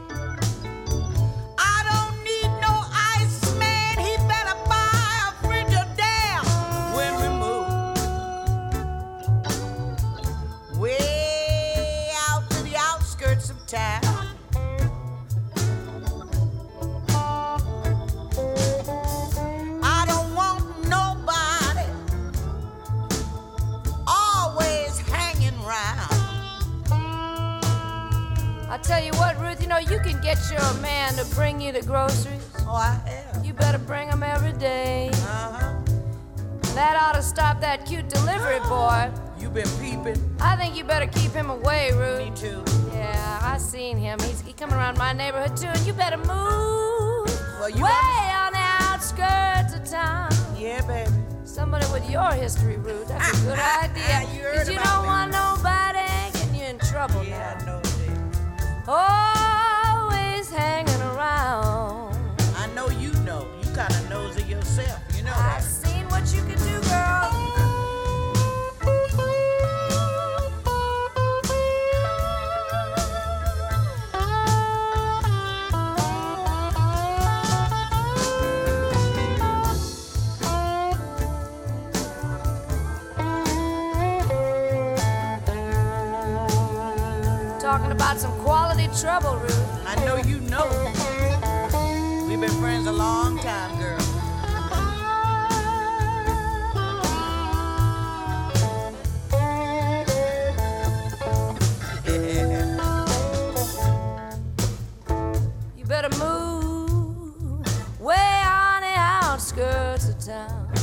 [28.77, 31.71] I tell you what, Ruth, you know, you can get your man to bring you
[31.71, 32.47] the groceries.
[32.59, 33.01] Oh, I
[33.33, 33.43] am.
[33.43, 35.09] You better bring them every day.
[35.13, 35.81] Uh-huh.
[36.75, 39.09] That ought to stop that cute delivery boy.
[39.39, 40.21] You been peeping.
[40.39, 42.19] I think you better keep him away, Ruth.
[42.19, 42.63] Me too.
[42.93, 44.19] Yeah, I seen him.
[44.19, 46.27] He's he coming around my neighborhood too, and you better move
[47.59, 50.29] Well, you way on the outskirts of town.
[50.55, 51.09] Yeah, baby.
[51.45, 53.07] Somebody with your history, Ruth.
[53.07, 54.03] That's a ah, good ah, idea.
[54.07, 55.07] Ah, you heard 'Cause you don't me.
[55.07, 57.66] want nobody getting you're in trouble Yeah, now.
[58.89, 62.15] Always hanging around.
[62.55, 63.45] I know you know.
[63.61, 65.01] You kind of knows it yourself.
[65.13, 65.63] You know I've that.
[65.63, 67.56] seen what you can do, girl.
[88.17, 89.85] Some quality trouble, Ruth.
[89.85, 90.67] I know you know.
[92.27, 93.99] We've been friends a long time, girl.
[105.77, 110.73] You better move way on the outskirts of town.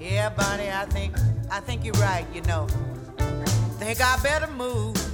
[0.00, 1.14] Yeah, Bonnie, I think
[1.50, 2.66] I think you're right, you know.
[3.78, 5.11] Think I better move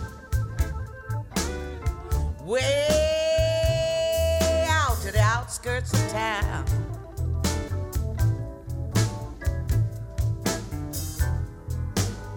[2.49, 2.87] way
[4.71, 6.65] out to the outskirts of town.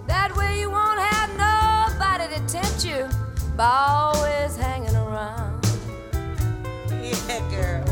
[0.07, 3.07] That way you won't have nobody to tempt you
[3.55, 5.65] by always hanging around.
[7.01, 7.85] Yeah, girl.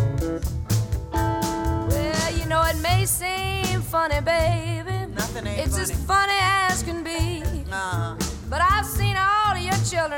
[1.14, 5.12] Well, you know, it may seem funny, baby.
[5.14, 5.94] Nothing ain't It's funny.
[5.94, 7.44] as funny as can be.
[7.72, 8.16] Uh-huh.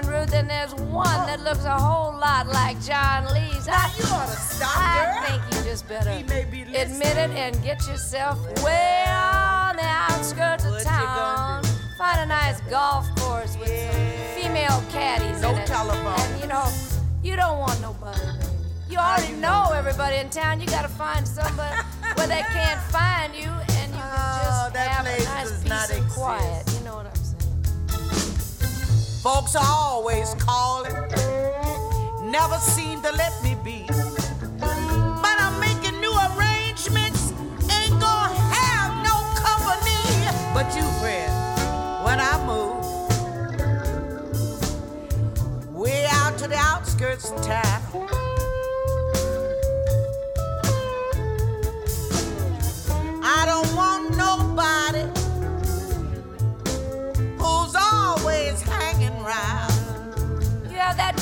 [0.02, 3.68] Children, Ruth, and there's one that looks a whole lot like John Lee's.
[3.68, 5.40] Now you ought to stop, I girl.
[5.40, 10.82] think you just better be admit it and get yourself way on the outskirts of
[10.84, 11.64] town.
[11.98, 13.92] Find a nice golf course with Yeah.
[13.92, 15.68] some female caddies No in it.
[15.68, 16.20] telephone.
[16.20, 16.66] And you know,
[17.24, 18.20] you don't want nobody.
[18.20, 18.46] baby.
[18.90, 20.60] You already know everybody in town.
[20.60, 21.80] You got to find somebody
[22.16, 25.90] where they can't find you, and you can Oh, just that have a nice not
[25.92, 26.18] and exist.
[26.18, 26.71] quiet.
[29.22, 30.96] Folks are always calling,
[32.24, 33.86] never seem to let me be.
[34.58, 37.32] But I'm making new arrangements,
[37.70, 40.02] ain't gonna have no company.
[40.56, 41.32] But you, friend,
[42.04, 42.82] when I move
[45.72, 47.82] way out to the outskirts of town.
[53.24, 54.01] I don't want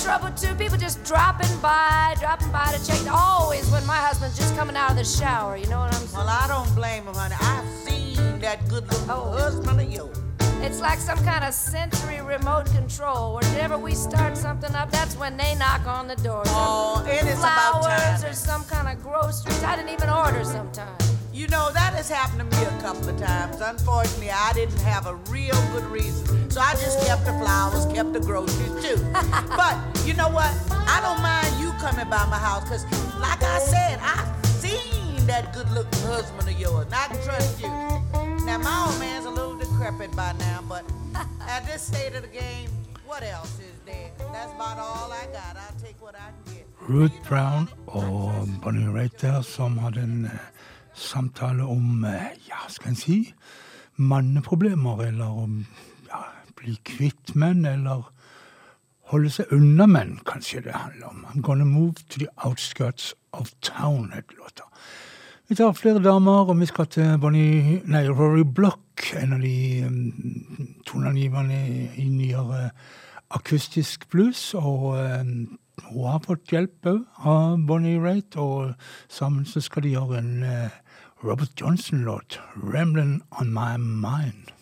[0.09, 0.55] trouble too.
[0.55, 2.99] People just dropping by, dropping by to check.
[3.11, 5.55] Always when my husband's just coming out of the shower.
[5.55, 6.25] You know what I'm saying?
[6.25, 7.35] Well, I don't blame him, honey.
[7.39, 9.31] I've seen that good looking Oh.
[9.37, 10.17] husband of yours.
[10.61, 13.35] It's like some kind of sensory remote control.
[13.35, 16.43] Whenever we start something up, that's when they knock on the door.
[16.47, 18.29] Oh, it is about Flowers time.
[18.31, 19.63] or some kind of groceries.
[19.63, 21.18] I didn't even order sometimes.
[21.39, 23.61] You know, that has happened to me a couple of times.
[23.61, 26.51] Unfortunately, I didn't have a real good reason.
[26.51, 28.99] So I just kept the flowers, kept the groceries too.
[29.55, 30.51] but you know what?
[30.69, 32.83] I don't mind you coming by my house because,
[33.21, 36.83] like I said, I've seen that good looking husband of yours.
[36.87, 37.69] And I can trust you.
[38.43, 40.83] Now, my old man's a little decrepit by now, but
[41.47, 42.67] at this state of the game,
[43.05, 44.11] what else is there?
[44.33, 45.55] That's about all I got.
[45.55, 46.67] I'll take what I can get.
[46.81, 50.39] Ruth Brown og Bonnie Raitt der, som hadde en eh,
[50.99, 53.33] samtale om, eh, ja, skal en si,
[53.95, 55.65] manneproblemer, eller om
[56.07, 56.23] ja,
[56.55, 58.07] bli kvitt menn, eller
[59.09, 61.25] holde seg unna menn, kanskje det handler om.
[61.33, 64.63] I'm gonna move to the outskirts of town, het låta.
[65.49, 69.85] Vi tar flere damer, og vi skal til Bonnie, nei, Rory Block, en av de
[69.87, 71.61] um, toneangiverne
[71.97, 72.69] i nyere
[73.33, 75.57] akustisk blues, og um,
[75.87, 78.75] hun har fått hjelp òg av Bonnie Raitt, og
[79.09, 80.77] sammen så skal de gjøre en eh,
[81.21, 84.53] Robert Johnson-låt, 'Ramblin' On My Mind'.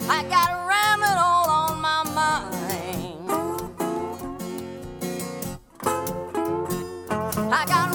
[0.09, 3.29] I got rambling all on my mind.
[7.49, 7.86] I got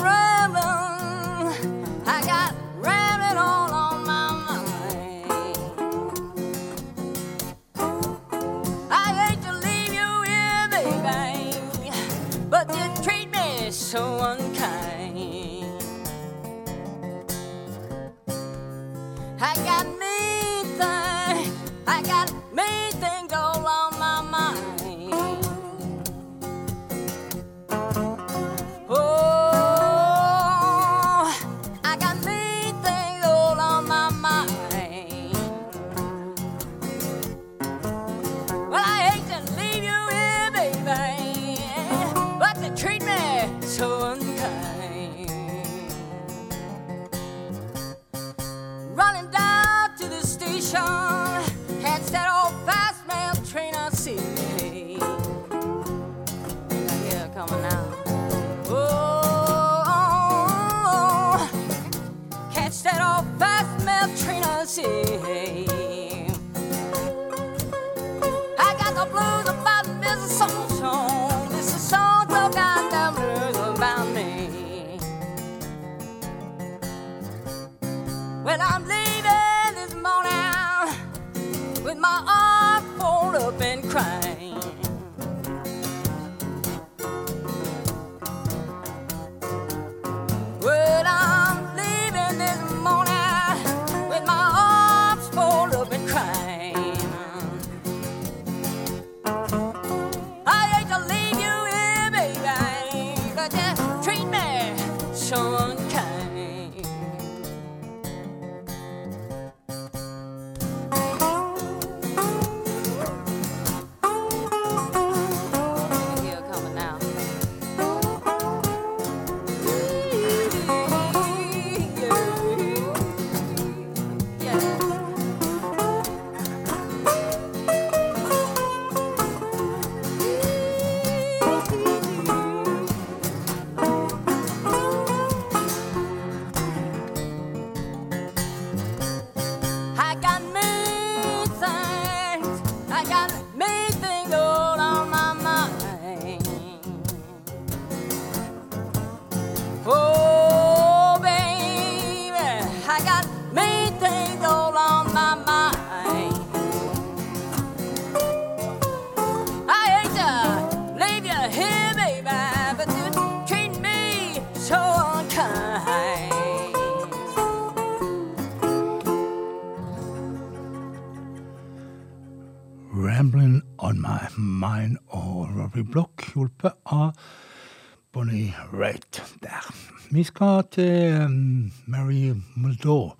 [180.22, 183.16] Vi skal til um, Mary Muldaur.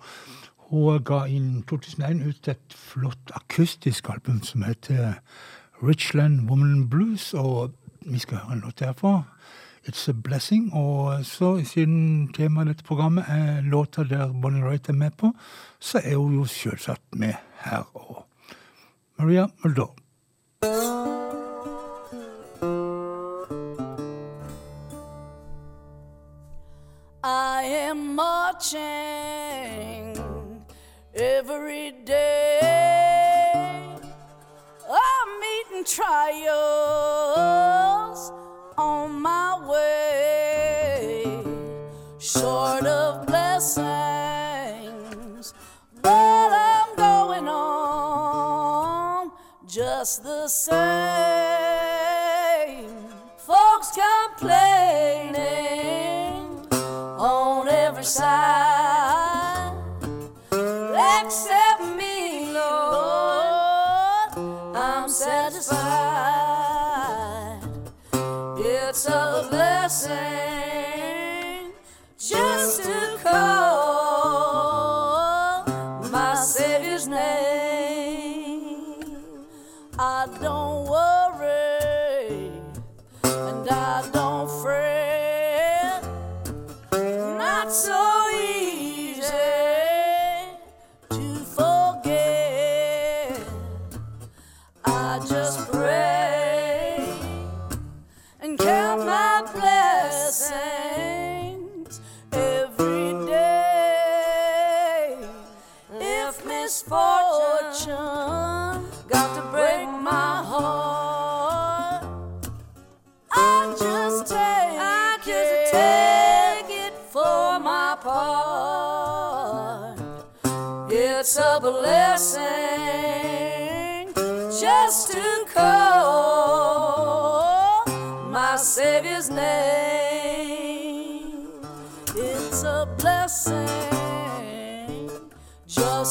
[0.57, 5.17] Hun ga inn 2001 ut et flott akustisk album som heter
[5.81, 7.73] Richland Woman Blues, og
[8.07, 9.23] vi skal høre en låt derfra.
[9.83, 10.73] It's a Blessing.
[10.73, 15.33] Og så, siden temaet i dette programmet er låta der Bonnie Wright er med på,
[15.79, 17.33] så er hun jo selvsagt med
[17.65, 18.23] her òg.
[19.19, 21.22] Maria Muldaur.
[27.25, 28.81] I am marching
[31.15, 33.95] every day.
[34.89, 36.51] I'm meeting trials
[38.77, 41.23] on my way.
[42.19, 43.93] Short of blessings,
[46.01, 49.31] but I'm going on
[49.65, 51.42] just the same.
[58.13, 58.42] side.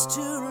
[0.07, 0.42] to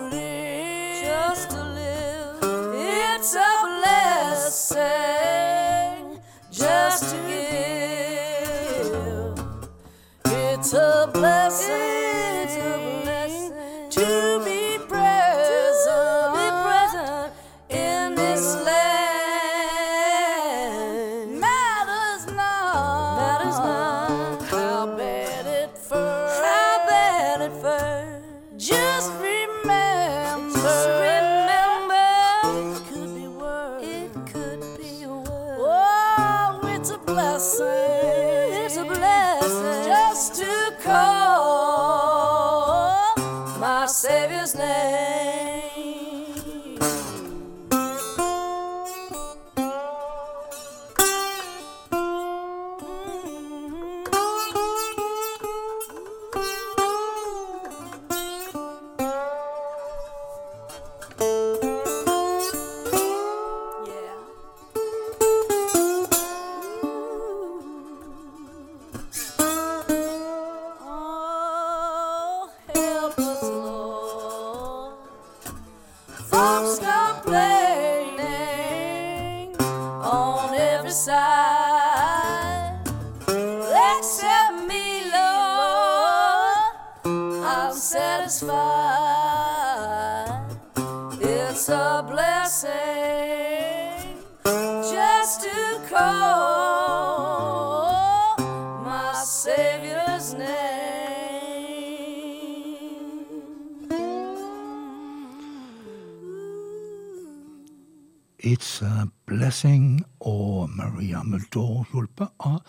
[111.60, 112.62] og hjulpet av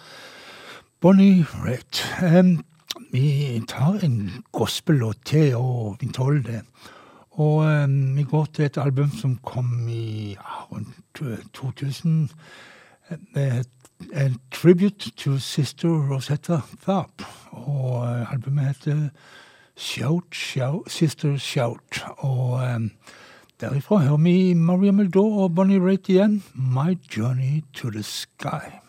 [1.01, 2.03] Bonnie Rett.
[2.23, 2.65] Um,
[3.13, 6.61] vi tar en gospel-låt til, og vi tåler det.
[7.31, 10.37] Og um, vi går til et album som kom i
[10.73, 12.31] rundt 2000.
[13.37, 13.69] Et,
[14.13, 17.23] et tribute to sister Rosetta Tharp.
[17.51, 19.09] Og eh, albumet heter
[19.77, 22.05] Shout, Shout Sister Shout.
[22.19, 22.91] Og um,
[23.63, 28.82] Derifra hører vi Maria Muldaur og Bonnie Raitt igjen, 'My Journey to the Sky'.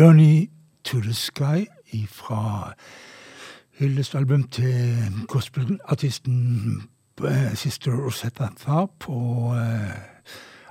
[0.00, 0.48] Journey
[0.84, 1.66] to the Sky
[2.08, 2.72] fra
[3.78, 4.96] hyllestalbum til
[5.28, 6.82] gospelartisten
[7.24, 9.98] eh, Sister Rosetta Tharp og eh,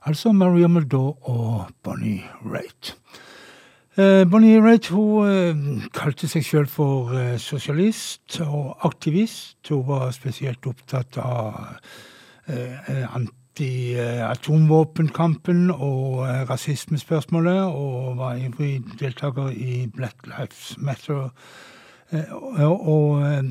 [0.05, 2.97] altså Maria Muldaur og Bonnie Raitt.
[3.97, 9.59] Eh, Bonnie Raitt hun kalte seg sjøl for sosialist og aktivist.
[9.69, 11.77] Hun var spesielt opptatt av
[13.61, 21.29] eh, anti-atomvåpenkampen og eh, rasismespørsmålet, og var ivrig deltaker i Black Lives Matter.
[22.11, 22.31] eh,
[22.63, 23.43] Og,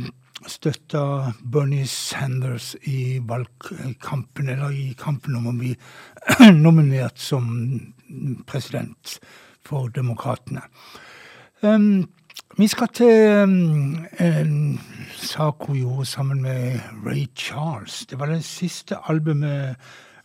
[0.46, 5.74] støtta Bernie Sanders i valgkampen, eller i kampen om å bli
[6.64, 7.80] nominert som
[8.46, 9.18] president
[9.66, 10.62] for Demokratene.
[11.60, 12.08] Um,
[12.58, 14.80] vi skal til um, en
[15.14, 18.06] sak hun gjorde sammen med Ray Charles.
[18.06, 19.76] Det var det siste albumet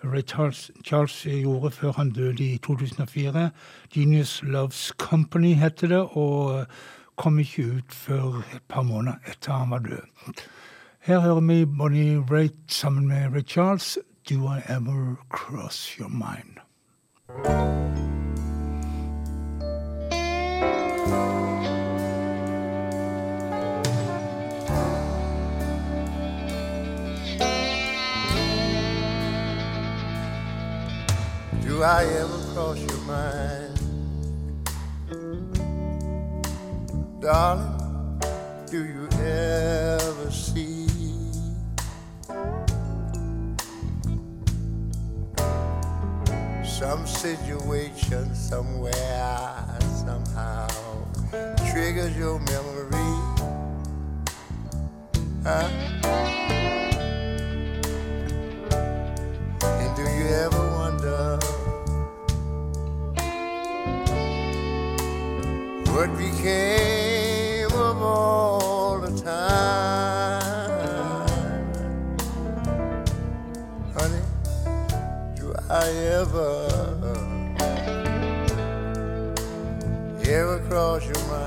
[0.04, 3.50] Ray Charles, Charles gjorde før han døde i 2004.
[3.96, 6.66] Genius Loves Company heter det, og
[7.18, 10.34] kom ikke ut før et par måneder etter han var død.
[11.00, 13.98] Her hører vi Bonnie Raitt sammen med Ray Charles.
[14.30, 16.58] Do I ever cross your mind?
[31.84, 33.78] Do I ever cross your mind?
[37.20, 38.22] Darling,
[38.72, 40.88] do you ever see
[46.64, 50.70] some situation somewhere, somehow
[51.70, 53.12] triggers your memory?
[55.44, 55.68] Huh?
[59.62, 61.63] And do you ever wonder
[65.94, 70.74] what became of all the time.
[73.96, 74.24] Honey,
[75.36, 75.88] do I
[76.20, 76.68] ever,
[80.26, 81.43] ever cross your mind?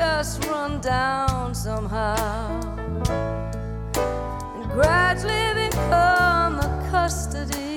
[0.00, 2.58] Just run down somehow
[4.56, 7.69] and gradually become a custody?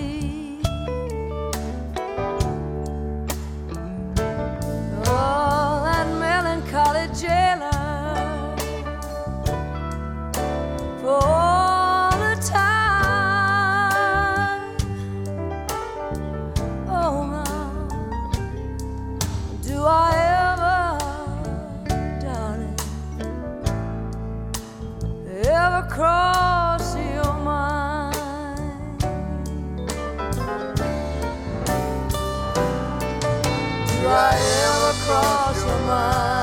[35.06, 36.43] Cross your mind?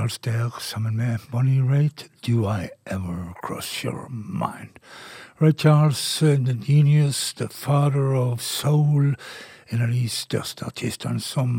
[0.00, 2.08] Charles der sammen med Bonnie Raitt.
[2.26, 4.70] Do I ever cross your mind?
[5.38, 9.14] Ray Charles, the genius, the father of soul.
[9.68, 11.50] En av de største artistene som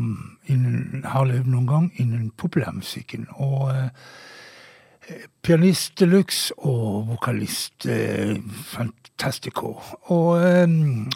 [0.46, 3.28] innen, har levd noen gang innen populærmusikken.
[3.30, 9.76] Og eh, pianist de luxe og vokalist eh, fantastico.
[10.02, 10.66] Og eh,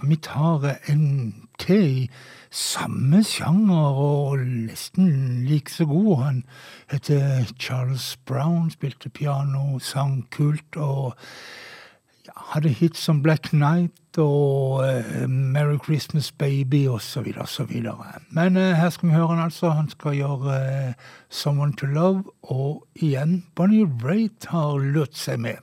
[0.08, 2.06] vi tar en til
[2.56, 6.16] samme sjanger og nesten like så god.
[6.24, 6.42] Han
[6.90, 11.14] heter Charles Brown, spilte piano, sang kult og
[12.52, 17.34] hadde hits som Black Night og uh, Merry Christmas Baby osv.
[17.40, 17.72] osv.
[18.30, 19.70] Men uh, her skal vi høre han altså.
[19.70, 20.56] Han skal gjøre
[20.88, 20.92] uh,
[21.28, 25.60] Someone to Love, og igjen Bonnie Raitt har lurt seg med.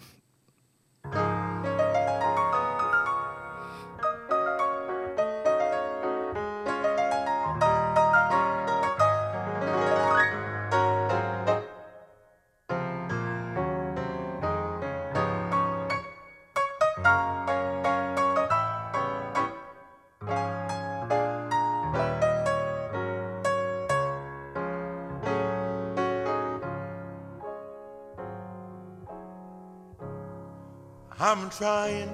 [31.25, 32.11] I'm trying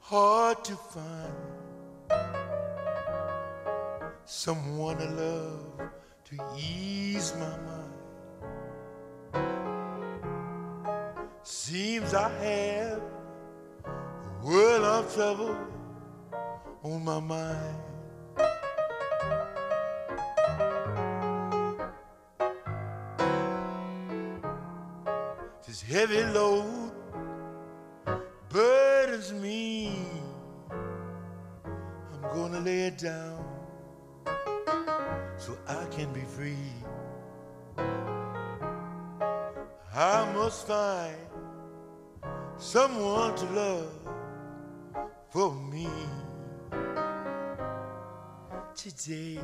[0.00, 1.34] hard to find
[4.24, 5.90] someone to love
[6.24, 7.92] to ease my mind.
[11.42, 13.02] Seems I have
[13.84, 13.90] a
[14.42, 15.58] world of trouble
[16.84, 17.82] on my mind.
[25.66, 26.77] This heavy load
[32.98, 33.44] down
[35.36, 36.56] so I can be free.
[39.94, 41.16] I must find
[42.56, 43.92] someone to love
[45.30, 45.88] for me
[48.74, 49.38] today.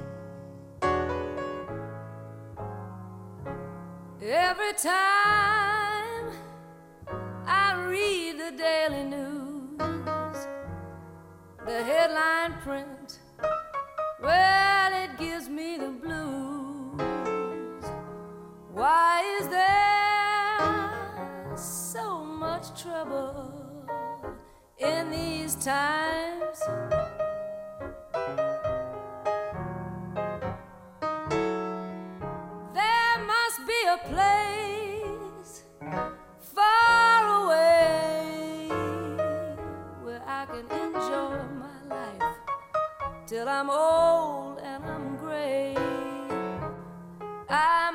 [4.21, 6.33] Every time
[7.47, 9.79] I read the daily news,
[11.65, 12.94] the headline print,
[25.65, 26.61] times?
[32.75, 35.63] There must be a place
[36.39, 38.69] far away
[40.03, 42.37] where I can enjoy my life
[43.27, 45.75] till I'm old and I'm gray.
[47.49, 47.91] I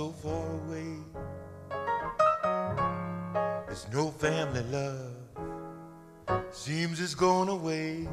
[0.00, 0.92] so far away.
[3.66, 5.12] There's no family love,
[6.52, 8.08] seems it's gone away.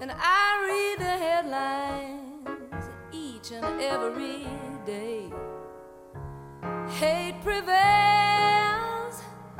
[0.00, 4.46] And I read the headlines each and every
[4.86, 5.30] day.
[6.98, 9.16] Hate prevails,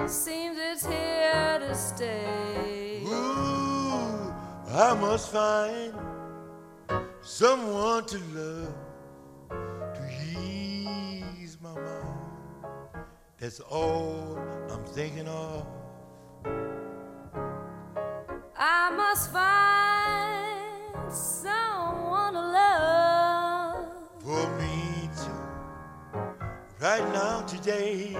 [0.07, 3.03] seems it's here to stay.
[3.05, 4.33] Ooh,
[4.71, 5.93] I must find
[7.21, 8.84] someone to love
[13.45, 14.39] That's all
[14.71, 15.67] I'm thinking of.
[18.57, 23.85] I must find someone to love.
[24.23, 25.31] for me to
[26.81, 28.17] right now today.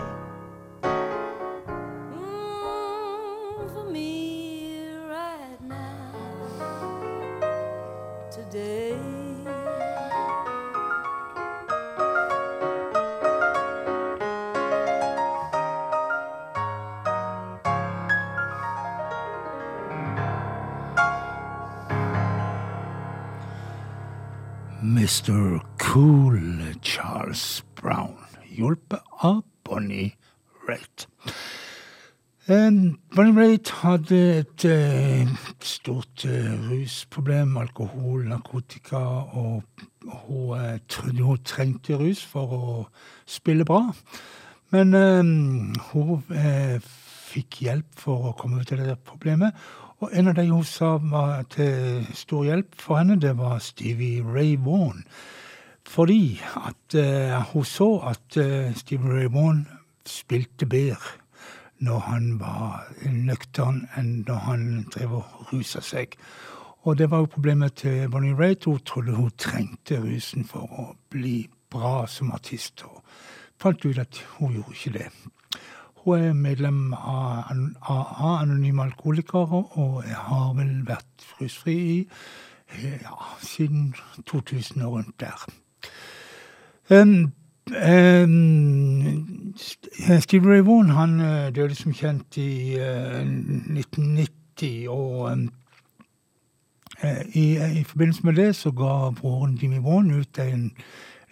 [25.05, 25.61] Mr.
[25.79, 26.41] Cool
[26.81, 28.17] Charles Brown,
[28.49, 30.15] hjulpet av Bonnie
[30.67, 31.05] Raitt.
[32.49, 32.71] Eh,
[33.13, 35.29] Bonnie Raitt hadde et et
[35.61, 39.03] stort eh, rusproblem, alkohol, narkotika,
[39.37, 39.85] og
[40.25, 42.65] hun eh, trodde hun trengte rus for å
[43.29, 43.83] spille bra.
[44.73, 45.21] Men eh,
[45.91, 46.81] hun eh,
[47.35, 49.53] fikk hjelp for å komme ut av det problemet.
[50.05, 54.21] Og en av de hun sa var til stor hjelp for henne, det var Stevie
[54.21, 55.07] Ray Vaughan.
[55.89, 59.63] Fordi at uh, hun så at uh, Stevie Ray Vaughan
[60.05, 61.17] spilte bedre
[61.81, 66.19] når han var nøktern enn når han drev og rusa seg.
[66.85, 68.69] Og det var jo problemet til Bonnie Raitt.
[68.69, 73.01] Hun trodde hun trengte rusen for å bli bra som artist, og
[73.57, 75.09] fant ut at hun gjorde ikke det.
[76.05, 81.95] Hun er medlem av AA, Anonyme Alkoholikere, og jeg har vel vært rusfri i
[82.75, 83.95] eh, ja, siden
[84.27, 85.47] 2000 og rundt der.
[86.91, 87.33] Um,
[87.73, 89.55] um,
[90.21, 95.49] Steve Ray Vaughan han eh, døde som kjent i uh, 1990, og um,
[97.01, 97.47] eh, i,
[97.81, 100.73] i forbindelse med det så ga broren Jimmy Vaughan ut en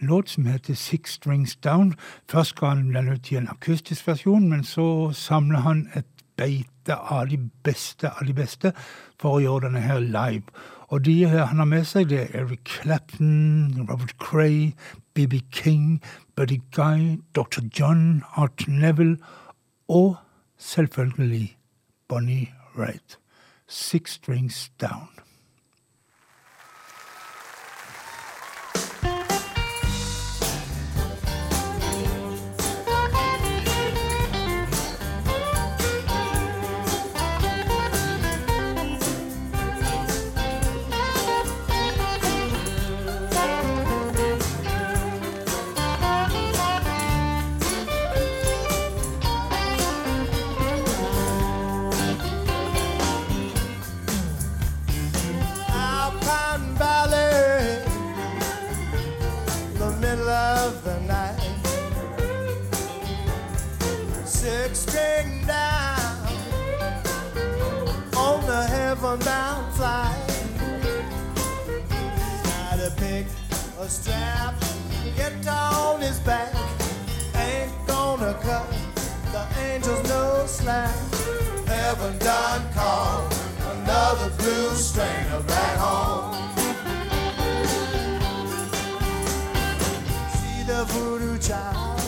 [0.02, 1.94] låt som heter Six Strings Down.
[2.28, 6.06] Først ga han den ut i en akustisk versjon, men så samla han et
[6.36, 8.72] beite av de beste av de beste
[9.20, 10.44] for å gjøre denne her live.
[10.92, 14.74] Og de han har med seg, det er Eric Clapton, Robert Cray,
[15.14, 16.02] BB King,
[16.36, 17.64] Buddy Guy, Dr.
[17.78, 19.16] John, Art Neville
[19.88, 20.16] og
[20.58, 21.56] selvfølgelig
[22.08, 23.18] Bonnie Wright.
[23.68, 25.22] Six Strings Down.
[69.16, 70.26] The heaven bound flight.
[72.44, 73.26] Try to pick
[73.78, 74.55] a strap,
[75.16, 76.55] get on his back.
[77.34, 78.68] Ain't gonna cut
[79.32, 80.94] the angels no slack.
[81.66, 83.34] Heaven done called
[83.72, 86.34] another blue strainer back home.
[90.32, 92.01] See the voodoo child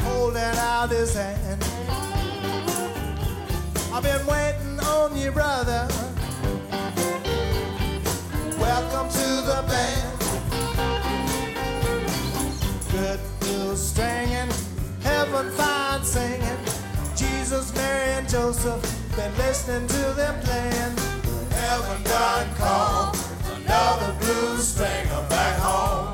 [0.00, 1.51] holding out his hand.
[4.02, 5.86] Been waiting on you, brother.
[8.58, 10.18] Welcome to the band.
[12.90, 14.50] Good blue stringing,
[15.02, 16.58] heaven fine singing.
[17.16, 18.82] Jesus, Mary, and Joseph
[19.14, 20.96] been listening to them playing.
[21.50, 23.16] Heaven done called
[23.54, 26.11] another blues stringer back home.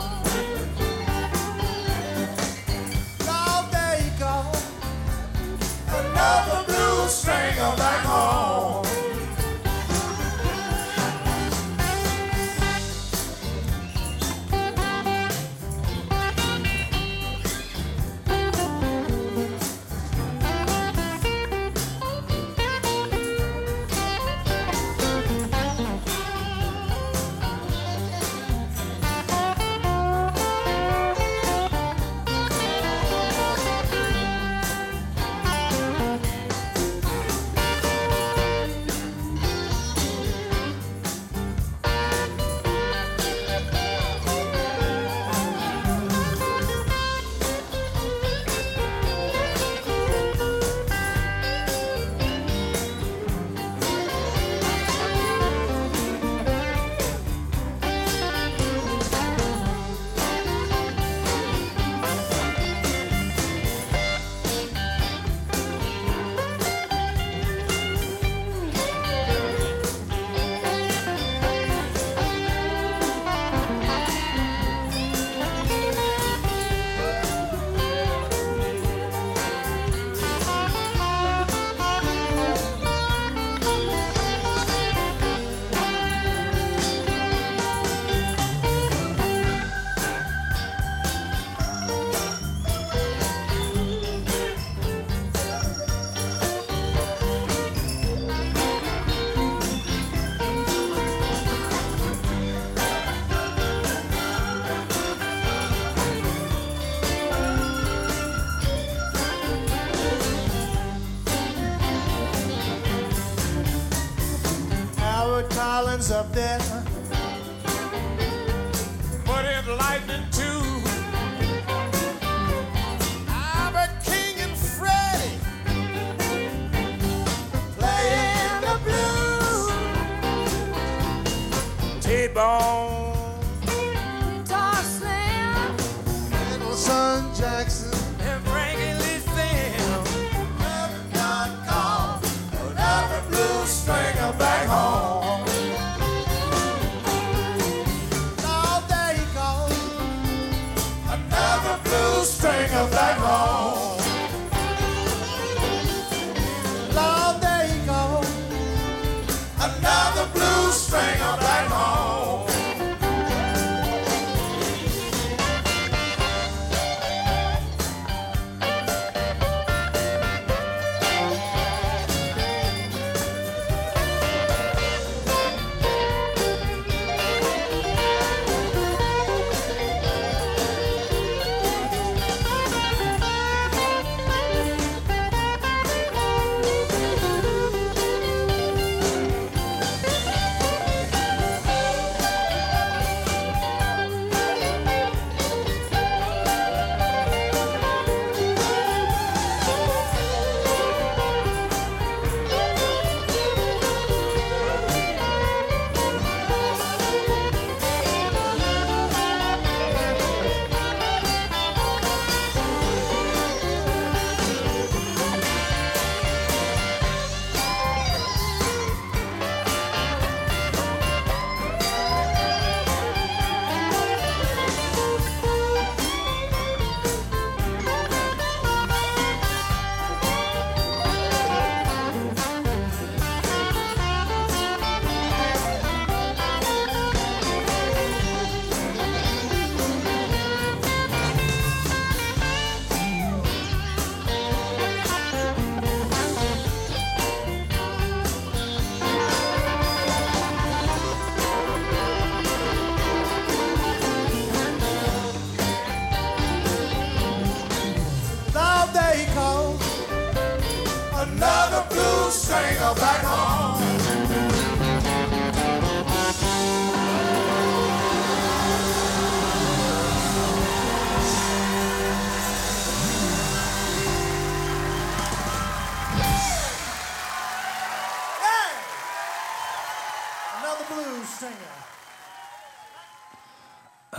[116.11, 116.78] Up there.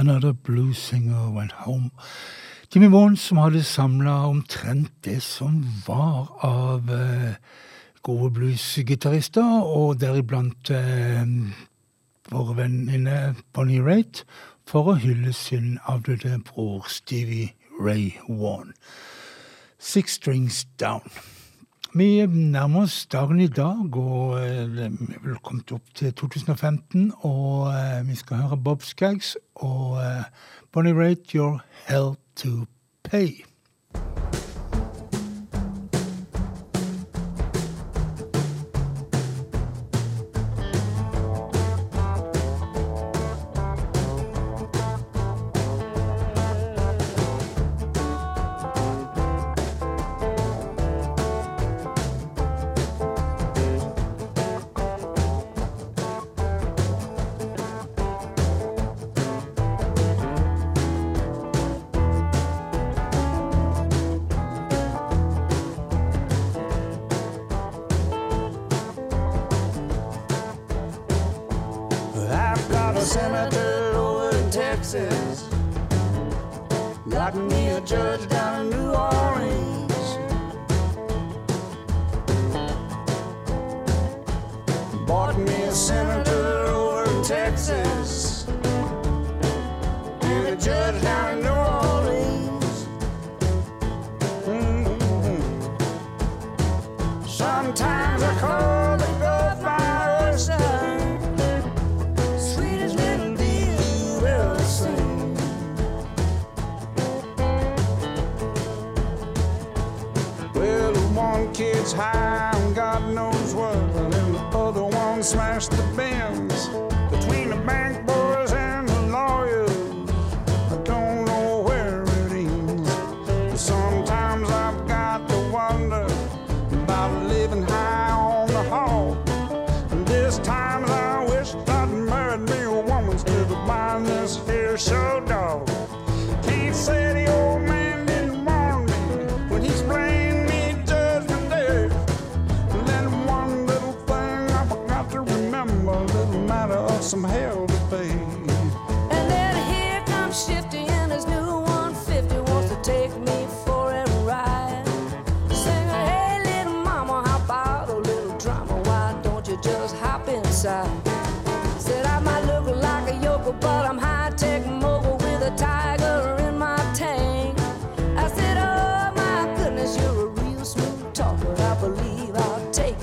[0.09, 1.91] another blues singer went home.
[2.73, 7.35] Jimmy Vaughan som hadde samla omtrent det som var av eh,
[8.01, 11.25] gode bluesgitarister, og deriblant eh,
[12.31, 14.23] våre venninne Bonnie Raitt,
[14.65, 18.73] for å hylle sin avdøde bror Stevie Ray Vaughan.
[19.77, 21.05] Six Strings Down.
[21.93, 24.83] Vi nærmer oss dagen i dag og eh, vi
[25.31, 27.07] er kommet opp til 2015.
[27.25, 30.29] Og eh, vi skal høre Bob Skaggs og eh,
[30.71, 32.67] Bonnie Rate, 'Your Hell to
[33.07, 33.48] Pay'.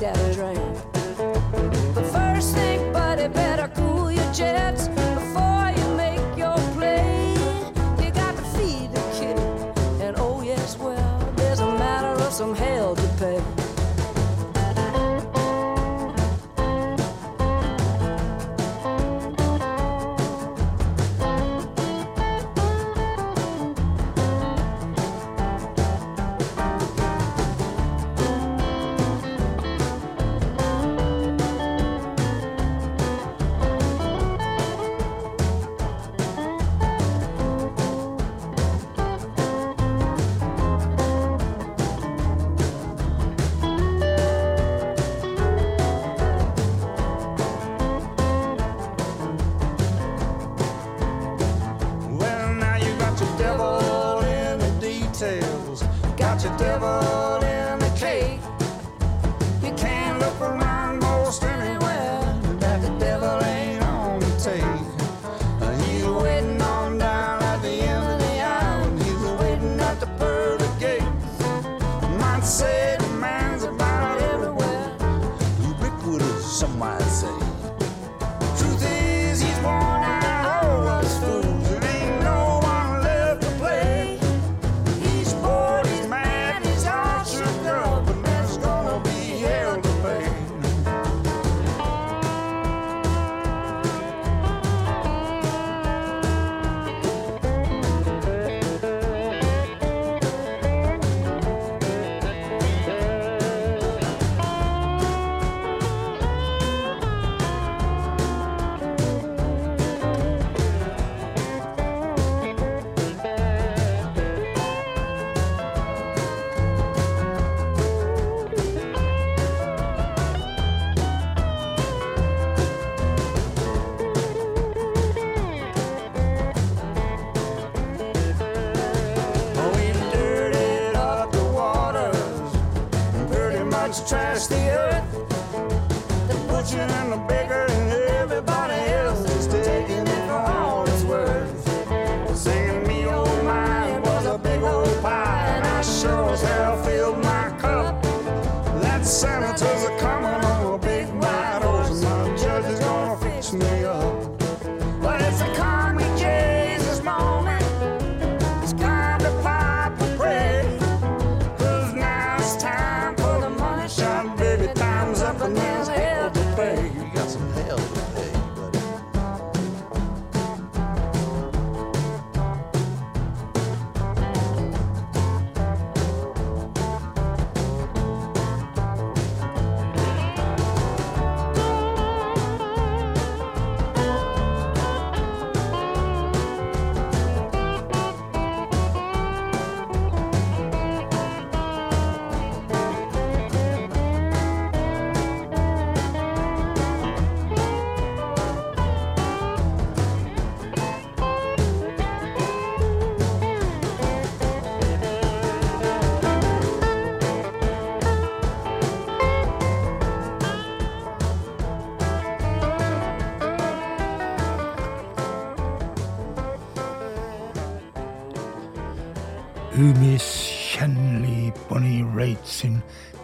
[0.00, 0.35] death.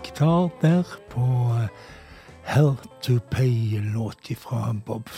[0.02, 1.24] Gitar der på
[1.56, 1.68] eh,
[2.44, 5.08] Hell to Pay-låt fra Bob.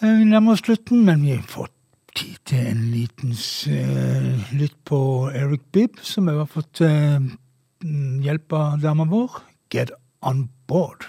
[0.00, 1.74] Eh, Vi nærmer oss slutten, men vi har fått
[2.14, 7.18] tid til en liten uh, lytt på Eric Bibb, som også har fått eh,
[7.84, 9.40] mm, hjelp av dama vår.
[9.72, 11.08] Get on board.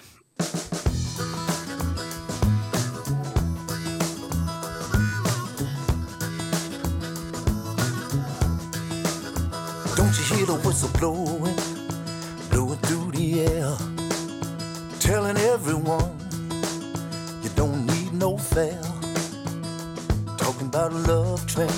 [9.95, 11.55] Don't you hear the whistle blowing,
[12.49, 13.77] blowing through the air,
[14.99, 16.17] telling everyone
[17.43, 18.81] you don't need no fare.
[20.37, 21.69] Talking about a love train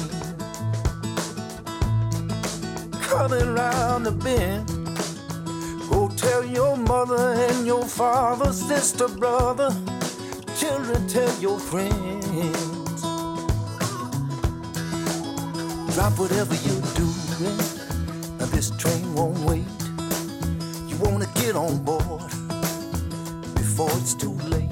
[3.17, 4.67] coming round the bend.
[5.89, 9.69] Go tell your mother and your father, sister, brother,
[10.57, 13.01] children, tell your friends.
[15.95, 17.74] Drop whatever you're doing.
[18.55, 19.67] This train won't wait.
[20.87, 22.31] You wanna get on board
[23.53, 24.71] before it's too late.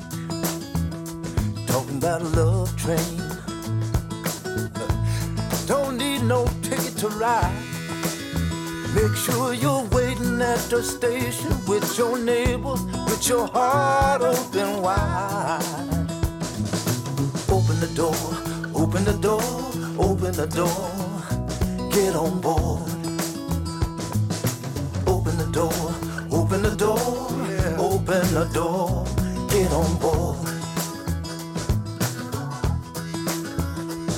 [1.67, 3.17] Talking about a love train.
[5.67, 7.51] Don't need no ticket to ride.
[8.95, 15.59] Make sure you're waiting at the station with your neighbors, with your heart open wide.
[17.49, 18.15] Open the door,
[18.73, 19.43] open the door,
[19.99, 21.91] open the door.
[21.91, 23.02] Get on board.
[25.55, 26.97] Open the door, open the door,
[27.77, 29.05] open the door.
[29.49, 30.37] Get on board.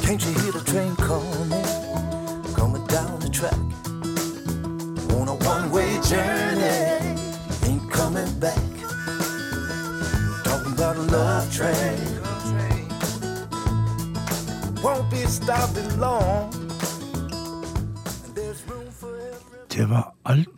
[0.01, 1.51] Can't you hear the train coming,
[2.55, 3.59] coming down the track?
[5.19, 7.19] On a one-way journey,
[7.67, 8.63] ain't coming back.
[10.45, 11.99] Talking about a love train.
[14.81, 16.53] Won't be stopping long.
[18.23, 20.14] And there's room for every Det var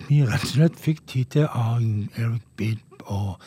[0.08, 1.82] vi rett og slett fikk tid til av
[2.18, 3.42] Eric Bibb og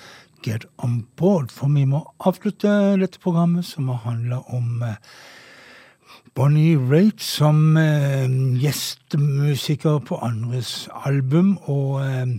[0.45, 1.51] Get On Board.
[1.53, 4.99] For vi må avslutte dette programmet, som har handla om eh,
[6.35, 8.29] Bonnie Raitt som eh,
[8.61, 11.59] gjestemusiker på andres album.
[11.65, 12.37] Og eh,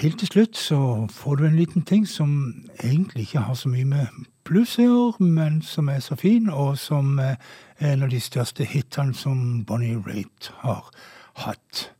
[0.00, 0.80] helt til slutt så
[1.12, 5.28] får du en liten ting som egentlig ikke har så mye med blues å gjøre,
[5.28, 7.36] men som er så fin, og som eh,
[7.78, 10.88] er en av de største hitene som Bonnie Raitt har
[11.44, 11.90] hatt.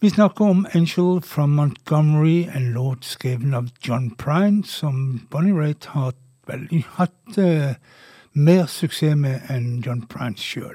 [0.00, 5.84] Vi snakker om Angel from Montgomery, en låt skrevet av John Prine, som Bonnie Raitt
[5.84, 6.12] har
[6.46, 7.78] veldig hatt eh,
[8.32, 10.74] mer suksess med enn John Prine sjøl.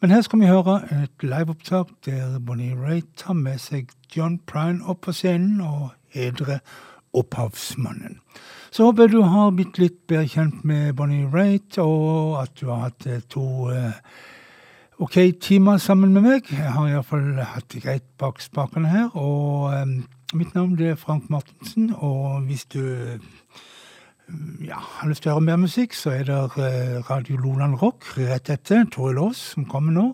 [0.00, 4.80] Men her skal vi høre et liveopptak der Bonnie Raitt tar med seg John Prine
[4.88, 6.64] opp på scenen og hedrer
[7.12, 8.22] opphavsmannen.
[8.72, 12.70] Så håper jeg du har blitt litt bedre kjent med Bonnie Raitt, og at du
[12.72, 14.00] har hatt eh, to eh,
[15.02, 16.48] ok timer sammen med meg.
[16.52, 19.08] Jeg har iallfall hatt det greit bak spakene her.
[19.18, 19.94] Og eh,
[20.38, 23.24] mitt navn det er Frank Martensen, og hvis du eh,
[24.62, 28.12] ja, har lyst til å høre mer musikk, så er det eh, Radio Loland Rock
[28.20, 30.04] rett etter Tore Lås, som kommer nå.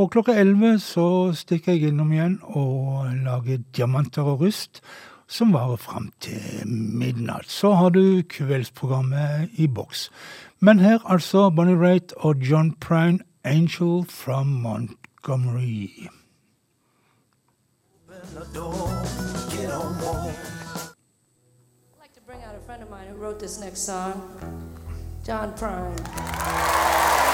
[0.00, 1.06] Og klokka elleve så
[1.36, 4.80] stikker jeg innom igjen og lager Diamanter og rust,
[5.28, 7.52] som varer fram til midnatt.
[7.52, 10.08] Så har du kveldsprogrammet i boks.
[10.64, 16.08] Men her altså Bonnie Raitt og John Prine, Angel from Montgomery.
[18.08, 18.18] I'd
[21.98, 24.38] like to bring out a friend of mine who wrote this next song,
[25.24, 27.31] John Prine.